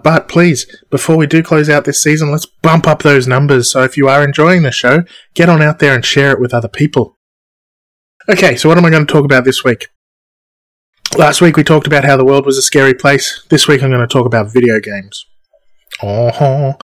But 0.02 0.28
please, 0.28 0.66
before 0.90 1.16
we 1.16 1.26
do 1.26 1.42
close 1.42 1.68
out 1.68 1.84
this 1.84 2.02
season, 2.02 2.30
let's 2.30 2.46
bump 2.46 2.86
up 2.86 3.02
those 3.02 3.26
numbers. 3.26 3.70
So 3.70 3.82
if 3.82 3.96
you 3.96 4.08
are 4.08 4.22
enjoying 4.22 4.62
the 4.62 4.70
show, 4.70 5.04
get 5.34 5.48
on 5.48 5.62
out 5.62 5.78
there 5.78 5.94
and 5.94 6.04
share 6.04 6.32
it 6.32 6.40
with 6.40 6.54
other 6.54 6.68
people. 6.68 7.16
Okay, 8.28 8.56
so 8.56 8.68
what 8.68 8.78
am 8.78 8.84
I 8.84 8.90
going 8.90 9.06
to 9.06 9.12
talk 9.12 9.24
about 9.24 9.44
this 9.44 9.64
week? 9.64 9.88
Last 11.16 11.40
week 11.40 11.56
we 11.56 11.64
talked 11.64 11.86
about 11.86 12.04
how 12.04 12.16
the 12.16 12.24
world 12.24 12.44
was 12.44 12.58
a 12.58 12.62
scary 12.62 12.92
place. 12.92 13.44
This 13.48 13.66
week 13.66 13.82
I'm 13.82 13.90
going 13.90 14.06
to 14.06 14.12
talk 14.12 14.26
about 14.26 14.52
video 14.52 14.80
games. 14.80 15.24
Oh. 16.02 16.74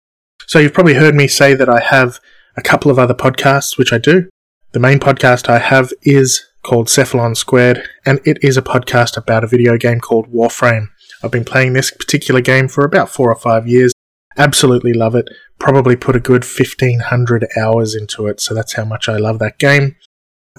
So 0.46 0.58
you've 0.58 0.72
probably 0.72 0.94
heard 0.94 1.14
me 1.14 1.28
say 1.28 1.54
that 1.54 1.68
I 1.68 1.80
have 1.80 2.18
a 2.56 2.62
couple 2.62 2.90
of 2.90 2.98
other 2.98 3.14
podcasts, 3.14 3.76
which 3.76 3.92
I 3.92 3.98
do. 3.98 4.28
The 4.72 4.80
main 4.80 4.98
podcast 4.98 5.48
I 5.48 5.58
have 5.58 5.92
is 6.02 6.46
called 6.62 6.86
Cephalon 6.86 7.36
Squared, 7.36 7.82
and 8.06 8.20
it 8.24 8.38
is 8.42 8.56
a 8.56 8.62
podcast 8.62 9.16
about 9.16 9.44
a 9.44 9.48
video 9.48 9.76
game 9.76 10.00
called 10.00 10.32
Warframe. 10.32 10.88
I've 11.22 11.30
been 11.30 11.44
playing 11.44 11.72
this 11.72 11.90
particular 11.90 12.40
game 12.40 12.68
for 12.68 12.84
about 12.84 13.10
four 13.10 13.30
or 13.30 13.36
five 13.36 13.66
years. 13.66 13.92
Absolutely 14.36 14.92
love 14.92 15.14
it. 15.14 15.28
Probably 15.58 15.96
put 15.96 16.16
a 16.16 16.20
good 16.20 16.44
1500 16.44 17.46
hours 17.60 17.94
into 17.94 18.26
it, 18.26 18.40
so 18.40 18.54
that's 18.54 18.74
how 18.74 18.84
much 18.84 19.08
I 19.08 19.16
love 19.16 19.38
that 19.38 19.58
game. 19.58 19.96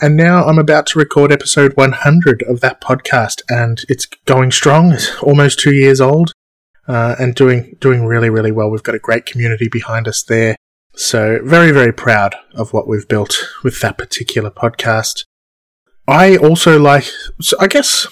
And 0.01 0.15
now 0.17 0.45
I'm 0.45 0.57
about 0.57 0.87
to 0.87 0.99
record 0.99 1.31
episode 1.31 1.75
100 1.75 2.43
of 2.43 2.61
that 2.61 2.81
podcast, 2.81 3.41
and 3.49 3.83
it's 3.89 4.05
going 4.25 4.51
strong. 4.51 4.91
It's 4.91 5.15
almost 5.21 5.59
two 5.59 5.73
years 5.73 6.01
old, 6.01 6.31
uh, 6.87 7.15
and 7.19 7.35
doing 7.35 7.77
doing 7.79 8.05
really 8.05 8.29
really 8.29 8.51
well. 8.51 8.71
We've 8.71 8.81
got 8.81 8.95
a 8.95 8.99
great 8.99 9.25
community 9.25 9.67
behind 9.67 10.07
us 10.07 10.23
there, 10.23 10.55
so 10.95 11.39
very 11.43 11.71
very 11.71 11.93
proud 11.93 12.35
of 12.55 12.73
what 12.73 12.87
we've 12.87 13.07
built 13.07 13.35
with 13.63 13.81
that 13.81 13.97
particular 13.97 14.49
podcast. 14.49 15.25
I 16.07 16.37
also 16.37 16.79
like, 16.79 17.05
so 17.39 17.55
I 17.59 17.67
guess, 17.67 18.07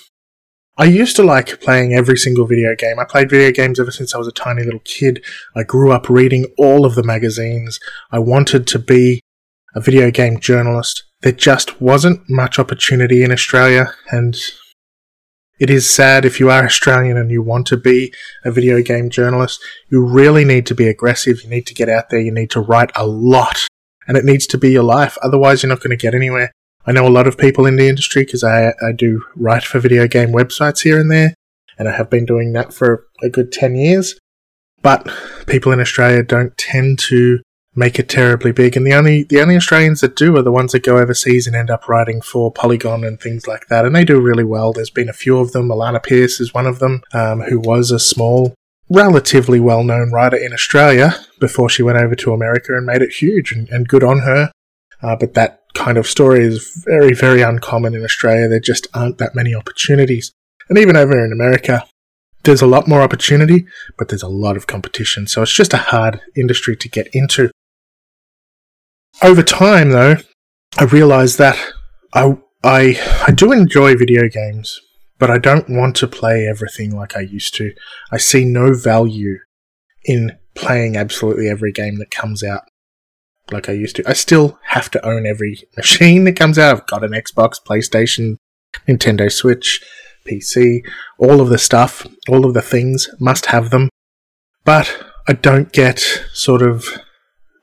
I 0.77 0.85
used 0.85 1.15
to 1.17 1.23
like 1.23 1.61
playing 1.61 1.93
every 1.93 2.17
single 2.17 2.47
video 2.47 2.75
game. 2.75 2.97
I 2.99 3.05
played 3.05 3.29
video 3.29 3.51
games 3.51 3.79
ever 3.79 3.91
since 3.91 4.15
I 4.15 4.17
was 4.17 4.27
a 4.27 4.31
tiny 4.31 4.63
little 4.63 4.79
kid. 4.79 5.23
I 5.55 5.63
grew 5.63 5.91
up 5.91 6.09
reading 6.09 6.45
all 6.57 6.85
of 6.85 6.95
the 6.95 7.03
magazines. 7.03 7.79
I 8.11 8.19
wanted 8.19 8.67
to 8.67 8.79
be 8.79 9.21
a 9.75 9.81
video 9.81 10.11
game 10.11 10.39
journalist 10.39 11.03
there 11.21 11.31
just 11.31 11.79
wasn't 11.79 12.29
much 12.29 12.57
opportunity 12.59 13.23
in 13.23 13.31
Australia, 13.31 13.93
and 14.09 14.35
it 15.59 15.69
is 15.69 15.87
sad 15.87 16.25
if 16.25 16.39
you 16.39 16.49
are 16.49 16.65
Australian 16.65 17.17
and 17.17 17.29
you 17.29 17.43
want 17.43 17.67
to 17.67 17.77
be 17.77 18.11
a 18.43 18.51
video 18.51 18.81
game 18.81 19.09
journalist. 19.09 19.61
You 19.89 20.03
really 20.03 20.43
need 20.43 20.65
to 20.67 20.75
be 20.75 20.87
aggressive. 20.87 21.43
You 21.43 21.49
need 21.49 21.67
to 21.67 21.75
get 21.75 21.89
out 21.89 22.09
there. 22.09 22.19
You 22.19 22.31
need 22.31 22.49
to 22.51 22.59
write 22.59 22.91
a 22.95 23.05
lot, 23.05 23.67
and 24.07 24.17
it 24.17 24.25
needs 24.25 24.47
to 24.47 24.57
be 24.57 24.71
your 24.71 24.83
life. 24.83 25.17
Otherwise, 25.21 25.61
you're 25.61 25.69
not 25.69 25.81
going 25.81 25.95
to 25.95 25.95
get 25.95 26.15
anywhere. 26.15 26.51
I 26.85 26.91
know 26.91 27.07
a 27.07 27.09
lot 27.09 27.27
of 27.27 27.37
people 27.37 27.65
in 27.65 27.75
the 27.75 27.87
industry 27.87 28.23
because 28.23 28.43
I, 28.43 28.69
I 28.81 28.91
do 28.95 29.23
write 29.35 29.63
for 29.63 29.79
video 29.79 30.07
game 30.07 30.29
websites 30.29 30.81
here 30.81 30.99
and 30.99 31.11
there, 31.11 31.35
and 31.77 31.87
I 31.87 31.91
have 31.91 32.09
been 32.09 32.25
doing 32.25 32.53
that 32.53 32.73
for 32.73 33.05
a 33.21 33.29
good 33.29 33.51
10 33.51 33.75
years. 33.75 34.19
But 34.81 35.07
people 35.45 35.71
in 35.71 35.79
Australia 35.79 36.23
don't 36.23 36.57
tend 36.57 36.97
to 37.09 37.39
make 37.75 37.99
it 37.99 38.09
terribly 38.09 38.51
big. 38.51 38.75
And 38.75 38.85
the 38.85 38.93
only 38.93 39.23
the 39.23 39.41
only 39.41 39.55
Australians 39.55 40.01
that 40.01 40.15
do 40.15 40.35
are 40.37 40.41
the 40.41 40.51
ones 40.51 40.71
that 40.71 40.83
go 40.83 40.97
overseas 40.97 41.47
and 41.47 41.55
end 41.55 41.69
up 41.69 41.87
writing 41.87 42.21
for 42.21 42.51
Polygon 42.51 43.03
and 43.03 43.19
things 43.19 43.47
like 43.47 43.67
that. 43.67 43.85
And 43.85 43.95
they 43.95 44.03
do 44.03 44.19
really 44.19 44.43
well. 44.43 44.73
There's 44.73 44.89
been 44.89 45.09
a 45.09 45.13
few 45.13 45.37
of 45.37 45.51
them. 45.51 45.69
Alana 45.69 46.03
Pierce 46.03 46.39
is 46.39 46.53
one 46.53 46.65
of 46.65 46.79
them, 46.79 47.03
um, 47.13 47.41
who 47.41 47.59
was 47.59 47.91
a 47.91 47.99
small, 47.99 48.53
relatively 48.89 49.59
well 49.59 49.83
known 49.83 50.11
writer 50.11 50.37
in 50.37 50.53
Australia 50.53 51.15
before 51.39 51.69
she 51.69 51.83
went 51.83 51.97
over 51.97 52.15
to 52.15 52.33
America 52.33 52.75
and 52.75 52.85
made 52.85 53.01
it 53.01 53.13
huge. 53.13 53.51
And, 53.51 53.69
and 53.69 53.87
good 53.87 54.03
on 54.03 54.19
her. 54.19 54.51
Uh, 55.01 55.15
but 55.15 55.33
that 55.33 55.60
kind 55.73 55.97
of 55.97 56.07
story 56.07 56.43
is 56.43 56.83
very, 56.85 57.13
very 57.13 57.41
uncommon 57.41 57.95
in 57.95 58.03
Australia. 58.03 58.47
There 58.47 58.59
just 58.59 58.87
aren't 58.93 59.17
that 59.17 59.35
many 59.35 59.53
opportunities. 59.53 60.31
And 60.69 60.77
even 60.77 60.95
over 60.95 61.23
in 61.23 61.31
America, 61.31 61.85
there's 62.43 62.61
a 62.61 62.67
lot 62.67 62.87
more 62.87 63.01
opportunity, 63.01 63.65
but 63.97 64.09
there's 64.09 64.23
a 64.23 64.27
lot 64.27 64.57
of 64.57 64.67
competition. 64.67 65.27
So 65.27 65.41
it's 65.41 65.53
just 65.53 65.73
a 65.73 65.77
hard 65.77 66.21
industry 66.35 66.75
to 66.75 66.89
get 66.89 67.07
into. 67.13 67.51
Over 69.21 69.43
time, 69.43 69.89
though, 69.89 70.15
I 70.77 70.85
realized 70.85 71.37
that 71.37 71.57
I, 72.13 72.37
I, 72.63 73.23
I 73.27 73.31
do 73.31 73.51
enjoy 73.51 73.95
video 73.95 74.27
games, 74.27 74.79
but 75.19 75.29
I 75.29 75.37
don't 75.37 75.69
want 75.69 75.95
to 75.97 76.07
play 76.07 76.47
everything 76.47 76.95
like 76.95 77.15
I 77.15 77.21
used 77.21 77.53
to. 77.55 77.73
I 78.11 78.17
see 78.17 78.45
no 78.45 78.73
value 78.73 79.37
in 80.05 80.37
playing 80.55 80.97
absolutely 80.97 81.47
every 81.47 81.71
game 81.71 81.97
that 81.99 82.09
comes 82.09 82.43
out 82.43 82.63
like 83.51 83.69
I 83.69 83.73
used 83.73 83.95
to. 83.97 84.03
I 84.07 84.13
still 84.13 84.59
have 84.65 84.89
to 84.91 85.05
own 85.05 85.25
every 85.25 85.63
machine 85.77 86.23
that 86.25 86.35
comes 86.35 86.57
out. 86.57 86.75
I've 86.75 86.87
got 86.87 87.03
an 87.03 87.11
Xbox, 87.11 87.61
PlayStation, 87.61 88.37
Nintendo 88.87 89.31
Switch, 89.31 89.81
PC, 90.27 90.81
all 91.17 91.41
of 91.41 91.49
the 91.49 91.57
stuff, 91.57 92.05
all 92.29 92.45
of 92.45 92.53
the 92.53 92.61
things, 92.61 93.09
must 93.19 93.47
have 93.47 93.69
them. 93.69 93.89
But 94.63 95.03
I 95.27 95.33
don't 95.33 95.71
get 95.71 95.99
sort 96.33 96.61
of 96.61 96.85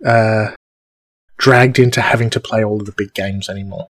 uh, 0.05 0.53
dragged 1.39 1.79
into 1.79 2.01
having 2.01 2.31
to 2.31 2.41
play 2.41 2.65
all 2.65 2.81
of 2.81 2.87
the 2.87 2.95
big 2.97 3.15
games 3.15 3.49
anymore. 3.49 3.89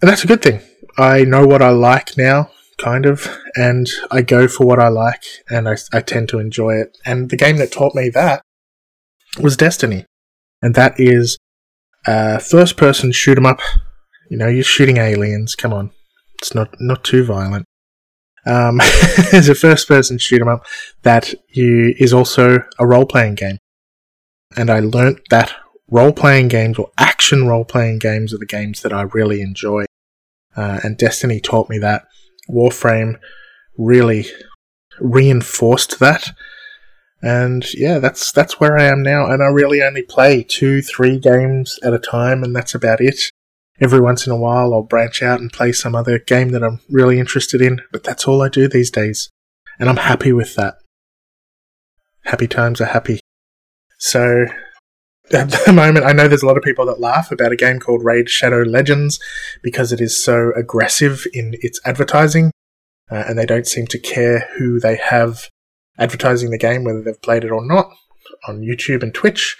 And 0.00 0.10
that's 0.10 0.24
a 0.24 0.26
good 0.26 0.42
thing. 0.42 0.60
I 0.98 1.24
know 1.24 1.46
what 1.46 1.62
I 1.62 1.70
like 1.70 2.18
now, 2.18 2.50
kind 2.76 3.06
of, 3.06 3.28
and 3.56 3.88
I 4.10 4.22
go 4.22 4.48
for 4.48 4.66
what 4.66 4.78
I 4.78 4.88
like, 4.88 5.22
and 5.48 5.68
I, 5.68 5.76
I 5.92 6.00
tend 6.00 6.28
to 6.30 6.38
enjoy 6.38 6.74
it. 6.74 6.98
And 7.06 7.30
the 7.30 7.36
game 7.36 7.56
that 7.58 7.72
taught 7.72 7.94
me 7.94 8.10
that 8.10 8.42
was 9.40 9.56
Destiny 9.56 10.04
and 10.62 10.74
that 10.74 10.94
is 10.98 11.36
a 12.06 12.40
first 12.40 12.76
person 12.76 13.12
shoot 13.12 13.36
'em 13.38 13.46
up. 13.46 13.60
You 14.30 14.36
know, 14.38 14.48
you're 14.48 14.64
shooting 14.64 14.96
aliens. 14.98 15.54
Come 15.54 15.72
on, 15.72 15.90
it's 16.38 16.54
not 16.54 16.74
not 16.80 17.04
too 17.04 17.24
violent. 17.24 17.66
Um, 18.46 18.80
it's 18.82 19.48
a 19.48 19.54
first 19.54 19.88
person 19.88 20.18
shoot 20.18 20.40
'em 20.40 20.48
up 20.48 20.66
that 21.02 21.34
you, 21.50 21.94
is 21.98 22.12
also 22.12 22.64
a 22.78 22.86
role 22.86 23.06
playing 23.06 23.34
game, 23.36 23.58
and 24.56 24.70
I 24.70 24.80
learnt 24.80 25.18
that 25.30 25.54
role 25.90 26.12
playing 26.12 26.48
games 26.48 26.78
or 26.78 26.90
action 26.98 27.46
role 27.46 27.64
playing 27.64 27.98
games 27.98 28.32
are 28.32 28.38
the 28.38 28.46
games 28.46 28.82
that 28.82 28.92
I 28.92 29.02
really 29.02 29.42
enjoy. 29.42 29.84
Uh, 30.56 30.80
and 30.82 30.96
Destiny 30.98 31.40
taught 31.40 31.68
me 31.70 31.78
that. 31.78 32.04
Warframe 32.50 33.18
really 33.78 34.26
reinforced 35.00 35.98
that 36.00 36.30
and 37.22 37.64
yeah, 37.74 38.00
that's 38.00 38.32
that's 38.32 38.58
where 38.58 38.76
I 38.76 38.84
am 38.84 39.02
now. 39.02 39.30
And 39.30 39.42
I 39.42 39.46
really 39.46 39.80
only 39.80 40.02
play 40.02 40.42
two, 40.42 40.82
three 40.82 41.18
games 41.18 41.78
at 41.84 41.94
a 41.94 41.98
time, 41.98 42.42
and 42.42 42.54
that's 42.54 42.74
about 42.74 43.00
it. 43.00 43.20
Every 43.80 44.00
once 44.00 44.26
in 44.26 44.32
a 44.32 44.36
while, 44.36 44.74
I'll 44.74 44.82
branch 44.82 45.22
out 45.22 45.40
and 45.40 45.52
play 45.52 45.72
some 45.72 45.94
other 45.94 46.18
game 46.18 46.50
that 46.50 46.64
I'm 46.64 46.80
really 46.90 47.18
interested 47.18 47.62
in, 47.62 47.80
but 47.92 48.02
that's 48.02 48.26
all 48.26 48.42
I 48.42 48.48
do 48.48 48.68
these 48.68 48.90
days. 48.90 49.30
And 49.78 49.88
I'm 49.88 49.96
happy 49.96 50.32
with 50.32 50.56
that. 50.56 50.74
Happy 52.24 52.46
times 52.46 52.80
are 52.80 52.86
happy. 52.86 53.20
So, 53.98 54.46
at 55.32 55.50
the 55.50 55.72
moment, 55.74 56.04
I 56.04 56.12
know 56.12 56.28
there's 56.28 56.42
a 56.42 56.46
lot 56.46 56.58
of 56.58 56.62
people 56.62 56.86
that 56.86 57.00
laugh 57.00 57.32
about 57.32 57.52
a 57.52 57.56
game 57.56 57.78
called 57.78 58.04
Raid 58.04 58.28
Shadow 58.28 58.62
Legends 58.62 59.20
because 59.62 59.92
it 59.92 60.00
is 60.00 60.22
so 60.22 60.52
aggressive 60.56 61.24
in 61.32 61.54
its 61.60 61.80
advertising, 61.84 62.50
uh, 63.10 63.24
and 63.28 63.38
they 63.38 63.46
don't 63.46 63.66
seem 63.66 63.86
to 63.88 63.98
care 63.98 64.48
who 64.58 64.78
they 64.78 64.96
have 64.96 65.48
advertising 66.02 66.50
the 66.50 66.58
game, 66.58 66.84
whether 66.84 67.02
they've 67.02 67.22
played 67.22 67.44
it 67.44 67.50
or 67.50 67.64
not, 67.64 67.90
on 68.48 68.60
YouTube 68.60 69.02
and 69.02 69.14
Twitch. 69.14 69.58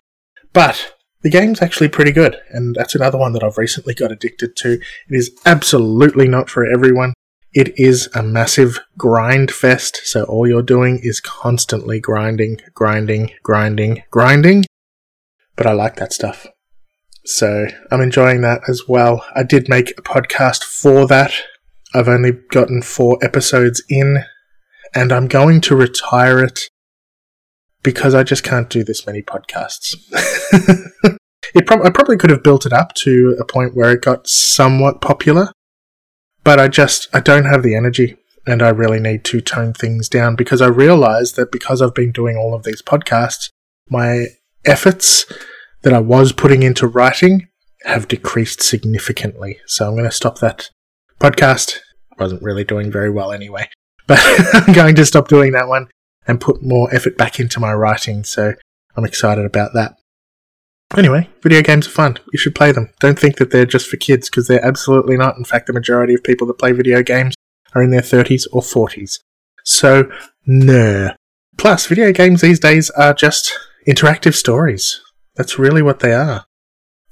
But 0.53 0.95
the 1.23 1.31
game's 1.31 1.63
actually 1.63 1.89
pretty 1.89 2.13
good, 2.13 2.41
and 2.51 2.75
that's 2.75 2.95
another 2.95 3.19
one 3.19 3.33
that 3.33 3.45
I've 3.45 3.59
recently 3.59 3.95
got 3.95 4.13
addicted 4.13 4.57
to. 4.57 4.73
It 4.73 4.83
is 5.09 5.31
absolutely 5.47 6.29
not 6.29 6.51
for 6.51 6.67
everyone. 6.67 7.15
It 7.55 7.79
is 7.79 8.09
a 8.15 8.23
massive 8.23 8.81
grind 8.97 9.51
fest, 9.51 10.01
so 10.05 10.25
all 10.25 10.49
you're 10.49 10.63
doing 10.63 10.99
is 11.03 11.21
constantly 11.21 12.01
grinding, 12.01 12.61
grinding, 12.75 13.31
grinding, 13.43 14.03
grinding. 14.11 14.65
But 15.55 15.67
I 15.67 15.73
like 15.73 15.97
that 15.97 16.13
stuff. 16.13 16.47
So 17.25 17.67
I'm 17.91 18.01
enjoying 18.01 18.41
that 18.41 18.63
as 18.69 18.89
well. 18.89 19.25
I 19.37 19.43
did 19.45 19.69
make 19.69 19.91
a 19.91 20.03
podcast 20.03 20.65
for 20.65 21.07
that. 21.07 21.33
I've 21.95 22.09
only 22.09 22.33
gotten 22.51 22.83
four 22.83 23.19
episodes 23.23 23.83
in, 23.89 24.25
and 24.95 25.13
I'm 25.13 25.27
going 25.27 25.61
to 25.63 25.77
retire 25.77 26.43
it 26.43 26.69
because 27.83 28.15
I 28.15 28.23
just 28.23 28.45
can't 28.45 28.71
do 28.71 28.85
this 28.85 29.07
many 29.07 29.23
podcasts. 29.23 29.95
it 31.55 31.71
I 31.71 31.91
probably 31.91 32.17
could 32.17 32.31
have 32.31 32.43
built 32.43 32.67
it 32.67 32.73
up 32.73 32.95
to 32.97 33.37
a 33.41 33.45
point 33.45 33.75
where 33.75 33.93
it 33.93 34.03
got 34.03 34.27
somewhat 34.27 35.01
popular, 35.01 35.49
but 36.45 36.61
I 36.61 36.69
just 36.69 37.09
I 37.13 37.21
don't 37.21 37.47
have 37.47 37.63
the 37.63 37.75
energy 37.75 38.17
and 38.47 38.63
I 38.63 38.71
really 38.71 39.01
need 39.01 39.25
to 39.27 39.41
tone 39.41 39.73
things 39.73 40.09
down 40.09 40.37
because 40.37 40.61
I 40.61 40.67
realize 40.67 41.33
that 41.33 41.53
because 41.53 41.81
I've 41.81 41.95
been 41.95 42.13
doing 42.13 42.37
all 42.37 42.55
of 42.55 42.65
these 42.65 42.83
podcasts, 42.83 43.51
my 43.89 44.27
efforts 44.65 45.27
that 45.83 45.93
I 45.93 46.01
was 46.01 46.33
putting 46.33 46.63
into 46.63 46.87
writing 46.87 47.49
have 47.85 48.09
decreased 48.09 48.63
significantly. 48.63 49.59
So 49.67 49.87
I'm 49.87 49.95
going 49.95 50.05
to 50.05 50.11
stop 50.11 50.39
that 50.39 50.71
podcast. 51.21 51.79
wasn't 52.19 52.43
really 52.43 52.65
doing 52.65 52.91
very 52.91 53.11
well 53.11 53.33
anyway. 53.33 53.69
But 54.07 54.19
I'm 54.55 54.73
going 54.73 54.95
to 54.97 55.07
stop 55.07 55.29
doing 55.29 55.53
that 55.53 55.69
one 55.69 55.89
and 56.27 56.41
put 56.41 56.63
more 56.63 56.93
effort 56.95 57.17
back 57.17 57.41
into 57.41 57.61
my 57.61 57.73
writing, 57.73 58.25
so 58.25 58.55
I'm 58.97 59.05
excited 59.05 59.45
about 59.45 59.75
that. 59.75 59.97
Anyway, 60.97 61.29
video 61.43 61.63
games 61.63 61.87
are 61.87 61.91
fun. 61.91 62.19
You 62.33 62.39
should 62.39 62.55
play 62.55 62.71
them. 62.71 62.91
Don't 63.01 63.19
think 63.19 63.37
that 63.39 63.51
they're 63.51 63.65
just 63.65 63.89
for 63.89 63.97
kids, 63.97 64.29
because 64.29 64.47
they're 64.47 64.65
absolutely 64.65 65.17
not. 65.17 65.37
In 65.39 65.45
fact, 65.45 65.67
the 65.67 65.73
majority 65.73 66.15
of 66.15 66.23
people 66.23 66.47
that 66.49 66.59
play 66.59 66.73
video 66.73 67.03
games 67.03 67.35
are 67.75 67.83
in 67.83 67.91
their 67.91 68.03
30s 68.03 68.47
or 68.53 68.61
40s. 68.61 69.21
So, 69.65 70.11
no. 70.47 71.15
Plus, 71.57 71.87
video 71.87 72.13
games 72.13 72.41
these 72.41 72.61
days 72.61 72.91
are 72.91 73.15
just 73.15 73.57
interactive 73.89 74.35
stories. 74.35 75.01
That's 75.37 75.59
really 75.59 75.83
what 75.83 76.01
they 76.01 76.13
are. 76.13 76.45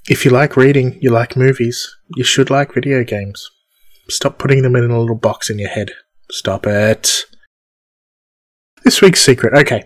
If 0.08 0.24
you 0.24 0.30
like 0.30 0.56
reading, 0.56 0.98
you 1.00 1.10
like 1.10 1.36
movies, 1.36 1.96
you 2.16 2.24
should 2.24 2.50
like 2.50 2.74
video 2.74 3.04
games. 3.04 3.48
Stop 4.08 4.38
putting 4.38 4.62
them 4.62 4.76
in 4.76 4.90
a 4.90 4.98
little 4.98 5.16
box 5.16 5.48
in 5.48 5.58
your 5.58 5.68
head. 5.68 5.92
Stop 6.30 6.66
it. 6.66 7.24
This 8.84 9.02
week's 9.02 9.20
secret. 9.20 9.52
Okay. 9.52 9.84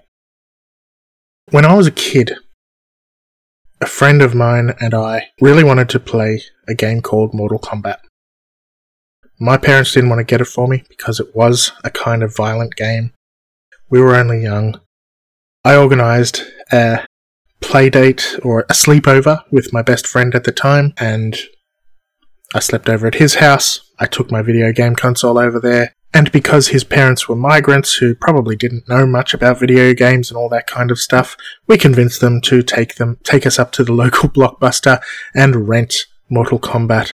When 1.51 1.65
I 1.65 1.75
was 1.75 1.87
a 1.87 1.93
kid, 1.93 2.35
a 3.81 3.87
friend 3.87 4.23
of 4.23 4.35
mine 4.35 4.75
and 4.81 4.95
I 4.95 5.31
really 5.41 5.65
wanted 5.65 5.89
to 5.91 6.01
play 6.01 6.43
a 6.69 6.75
game 6.75 7.01
called 7.01 7.35
Mortal 7.35 7.59
Kombat. 7.59 7.99
My 9.41 9.57
parents 9.57 9.93
didn't 9.93 10.11
want 10.11 10.21
to 10.21 10.25
get 10.25 10.41
it 10.41 10.47
for 10.47 10.69
me 10.69 10.85
because 10.89 11.19
it 11.19 11.35
was 11.35 11.73
a 11.83 11.91
kind 11.91 12.23
of 12.23 12.37
violent 12.37 12.77
game. 12.77 13.13
We 13.91 14.01
were 14.01 14.15
only 14.15 14.43
young. 14.43 14.81
I 15.65 15.77
organised 15.77 16.45
a 16.71 17.07
play 17.61 17.89
date 17.91 18.39
or 18.43 18.61
a 18.61 18.75
sleepover 18.75 19.43
with 19.51 19.73
my 19.73 19.83
best 19.83 20.07
friend 20.07 20.35
at 20.35 20.45
the 20.45 20.53
time, 20.53 20.93
and 20.99 21.37
I 22.55 22.61
slept 22.61 22.89
over 22.89 23.07
at 23.07 23.17
his 23.17 23.37
house. 23.37 23.81
I 23.99 24.07
took 24.07 24.31
my 24.31 24.43
video 24.43 24.73
game 24.73 24.95
console 24.95 25.39
over 25.39 25.59
there, 25.59 25.95
and 26.15 26.31
because 26.31 26.69
his 26.69 26.85
parents 26.85 27.29
were 27.29 27.35
migrants 27.35 27.95
who 27.95 28.15
probably 28.15 28.55
didn't 28.55 28.89
know 28.89 29.05
much 29.05 29.35
about 29.35 29.59
video 29.59 29.93
games 29.93 30.31
and 30.31 30.39
all 30.39 30.49
that 30.49 30.69
kind 30.69 30.93
of 30.93 31.01
stuff, 31.01 31.37
we 31.67 31.77
convinced 31.77 32.21
them 32.21 32.41
to 32.43 32.63
take 32.63 32.95
them 32.95 33.19
take 33.25 33.45
us 33.45 33.59
up 33.59 33.73
to 33.73 33.85
the 33.85 33.93
local 34.05 34.29
blockbuster 34.29 35.03
and 35.35 35.69
rent 35.69 36.07
Mortal 36.31 36.61
Kombat. 36.61 37.11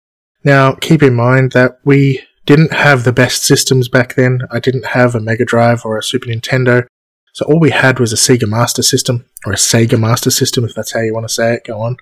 Now, 0.43 0.73
keep 0.73 1.03
in 1.03 1.15
mind 1.15 1.53
that 1.53 1.79
we 1.85 2.23
didn't 2.47 2.73
have 2.73 3.05
the 3.05 3.13
best 3.13 3.45
systems 3.45 3.89
back 3.89 4.15
then. 4.15 4.43
I 4.51 4.61
didn't 4.61 4.87
have 4.87 5.15
a 5.15 5.21
Mega 5.21 5.45
Drive 5.45 5.85
or 5.85 5.99
a 5.99 6.03
Super 6.03 6.29
Nintendo. 6.29 6.87
So 7.35 7.45
all 7.45 7.61
we 7.61 7.71
had 7.71 8.01
was 8.01 8.15
a 8.15 8.17
Sega 8.17 8.49
Master 8.49 8.83
System, 8.83 9.27
or 9.45 9.53
a 9.53 9.57
Sega 9.57 10.01
Master 10.01 10.31
System, 10.31 10.65
if 10.65 10.75
that's 10.75 10.93
how 10.93 11.01
you 11.01 11.13
want 11.13 11.29
to 11.29 11.35
say 11.35 11.55
it. 11.55 11.65
Go 11.67 11.81
on. 11.83 11.99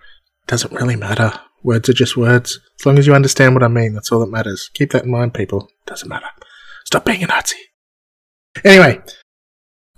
Doesn't 0.46 0.72
really 0.72 0.94
matter. 0.94 1.33
Words 1.64 1.88
are 1.88 1.94
just 1.94 2.16
words. 2.16 2.61
As 2.78 2.87
long 2.87 2.98
as 2.98 3.07
you 3.07 3.14
understand 3.14 3.54
what 3.54 3.64
I 3.64 3.68
mean, 3.68 3.94
that's 3.94 4.12
all 4.12 4.20
that 4.20 4.30
matters. 4.30 4.70
Keep 4.74 4.92
that 4.92 5.04
in 5.04 5.11
mind, 5.11 5.35
people. 5.35 5.70
Doesn't 5.87 6.09
matter. 6.09 6.28
Stop 6.94 7.07
being 7.07 7.24
a 7.24 7.26
Nazi. 7.26 7.57
Anyway, 8.64 9.02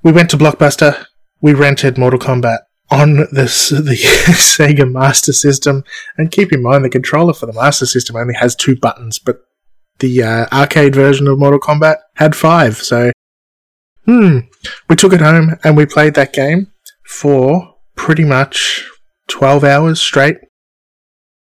we 0.03 0.13
went 0.13 0.31
to 0.31 0.39
Blockbuster. 0.39 1.05
We 1.43 1.53
rented 1.53 1.99
Mortal 1.99 2.19
Kombat 2.19 2.61
on 2.91 3.27
this 3.31 3.69
the 3.69 3.97
Sega 4.33 4.91
Master 4.91 5.35
System, 5.35 5.85
and 6.17 6.33
keep 6.33 6.55
in 6.55 6.63
mind 6.63 6.87
the 6.87 6.89
controller 6.89 7.35
for 7.35 7.45
the 7.45 7.53
Master 7.53 7.85
System 7.85 8.17
only 8.17 8.33
has 8.33 8.57
two 8.57 8.77
buttons, 8.77 9.19
but 9.19 9.41
the 9.99 10.23
uh, 10.23 10.47
arcade 10.51 10.95
version 10.95 11.29
of 11.29 11.39
Mortal 11.39 11.61
Kombat 11.61 11.97
had 12.15 12.35
five. 12.35 12.79
So, 12.79 13.13
hmm, 14.07 14.39
we 14.89 14.97
took 14.97 15.13
it 15.13 15.21
home 15.21 15.59
and 15.63 15.77
we 15.77 15.85
played 15.85 16.15
that 16.15 16.33
game 16.33 16.73
for 17.05 17.75
pretty 17.95 18.25
much 18.25 18.89
twelve 19.29 19.65
hours 19.65 20.01
straight. 20.01 20.39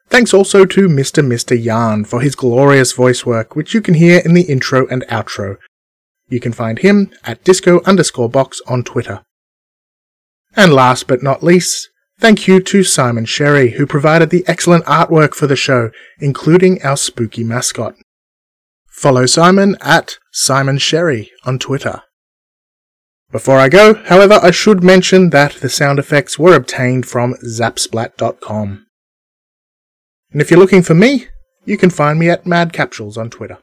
Thanks 0.08 0.32
also 0.32 0.64
to 0.64 0.88
Mr. 0.88 1.26
Mr. 1.26 1.60
Yarn 1.62 2.04
for 2.04 2.20
his 2.20 2.36
glorious 2.36 2.92
voice 2.92 3.26
work, 3.26 3.56
which 3.56 3.74
you 3.74 3.82
can 3.82 3.94
hear 3.94 4.22
in 4.24 4.34
the 4.34 4.42
intro 4.42 4.86
and 4.86 5.02
outro. 5.08 5.56
You 6.28 6.38
can 6.40 6.52
find 6.52 6.78
him 6.78 7.10
at 7.24 7.42
disco 7.44 7.80
underscore 7.84 8.28
box 8.28 8.60
on 8.66 8.84
Twitter. 8.84 9.22
And 10.56 10.72
last 10.72 11.06
but 11.06 11.22
not 11.22 11.42
least, 11.42 11.90
thank 12.18 12.48
you 12.48 12.60
to 12.60 12.82
Simon 12.82 13.26
Sherry, 13.26 13.72
who 13.72 13.86
provided 13.86 14.30
the 14.30 14.44
excellent 14.46 14.86
artwork 14.86 15.34
for 15.34 15.46
the 15.46 15.54
show, 15.54 15.90
including 16.18 16.82
our 16.82 16.96
spooky 16.96 17.44
mascot. 17.44 17.94
Follow 18.88 19.26
Simon 19.26 19.76
at 19.82 20.16
Simon 20.32 20.78
Sherry 20.78 21.30
on 21.44 21.58
Twitter. 21.58 22.02
Before 23.30 23.58
I 23.58 23.68
go, 23.68 23.94
however, 23.94 24.40
I 24.42 24.50
should 24.50 24.82
mention 24.82 25.30
that 25.30 25.56
the 25.56 25.68
sound 25.68 25.98
effects 25.98 26.38
were 26.38 26.54
obtained 26.54 27.06
from 27.06 27.34
zapsplat.com. 27.44 28.86
And 30.32 30.40
if 30.40 30.50
you're 30.50 30.60
looking 30.60 30.82
for 30.82 30.94
me, 30.94 31.26
you 31.66 31.76
can 31.76 31.90
find 31.90 32.18
me 32.18 32.30
at 32.30 32.46
Mad 32.46 32.72
Capsules 32.72 33.18
on 33.18 33.28
Twitter. 33.28 33.58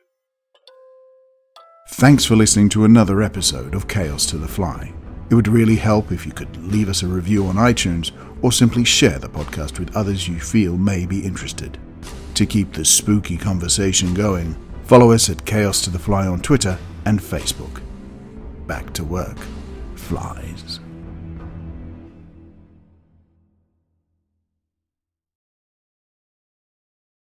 Thanks 1.90 2.26
for 2.26 2.36
listening 2.36 2.70
to 2.70 2.86
another 2.86 3.22
episode 3.22 3.74
of 3.74 3.88
Chaos 3.88 4.26
to 4.28 4.38
the 4.38 4.48
Fly. 4.48 4.94
It 5.30 5.36
would 5.36 5.48
really 5.48 5.76
help 5.76 6.12
if 6.12 6.26
you 6.26 6.32
could 6.32 6.56
leave 6.58 6.90
us 6.90 7.04
a 7.04 7.08
review 7.08 7.48
on 7.48 7.56
iTunes 7.56 8.12
or 8.42 8.52
simply 8.52 8.84
share 8.84 9.20
the 9.20 9.30
podcast 9.30 9.80
with 9.80 9.96
others 9.96 10.28
you 10.28 10.40
feel 10.40 10.78
may 10.78 11.06
be 11.06 11.26
interested. 11.26 11.78
To 12.36 12.46
keep 12.46 12.74
the 12.74 12.86
spooky 12.86 13.38
conversation 13.38 14.14
going, 14.14 14.56
follow 14.84 15.12
us 15.12 15.30
at 15.30 15.46
Chaos 15.46 15.82
to 15.84 15.90
the 15.90 16.00
Fly 16.00 16.28
on 16.28 16.42
Twitter 16.42 16.78
and 17.06 17.20
Facebook. 17.20 17.82
Back 18.68 18.94
to 18.94 19.04
work, 19.04 19.38
flies. 19.96 20.80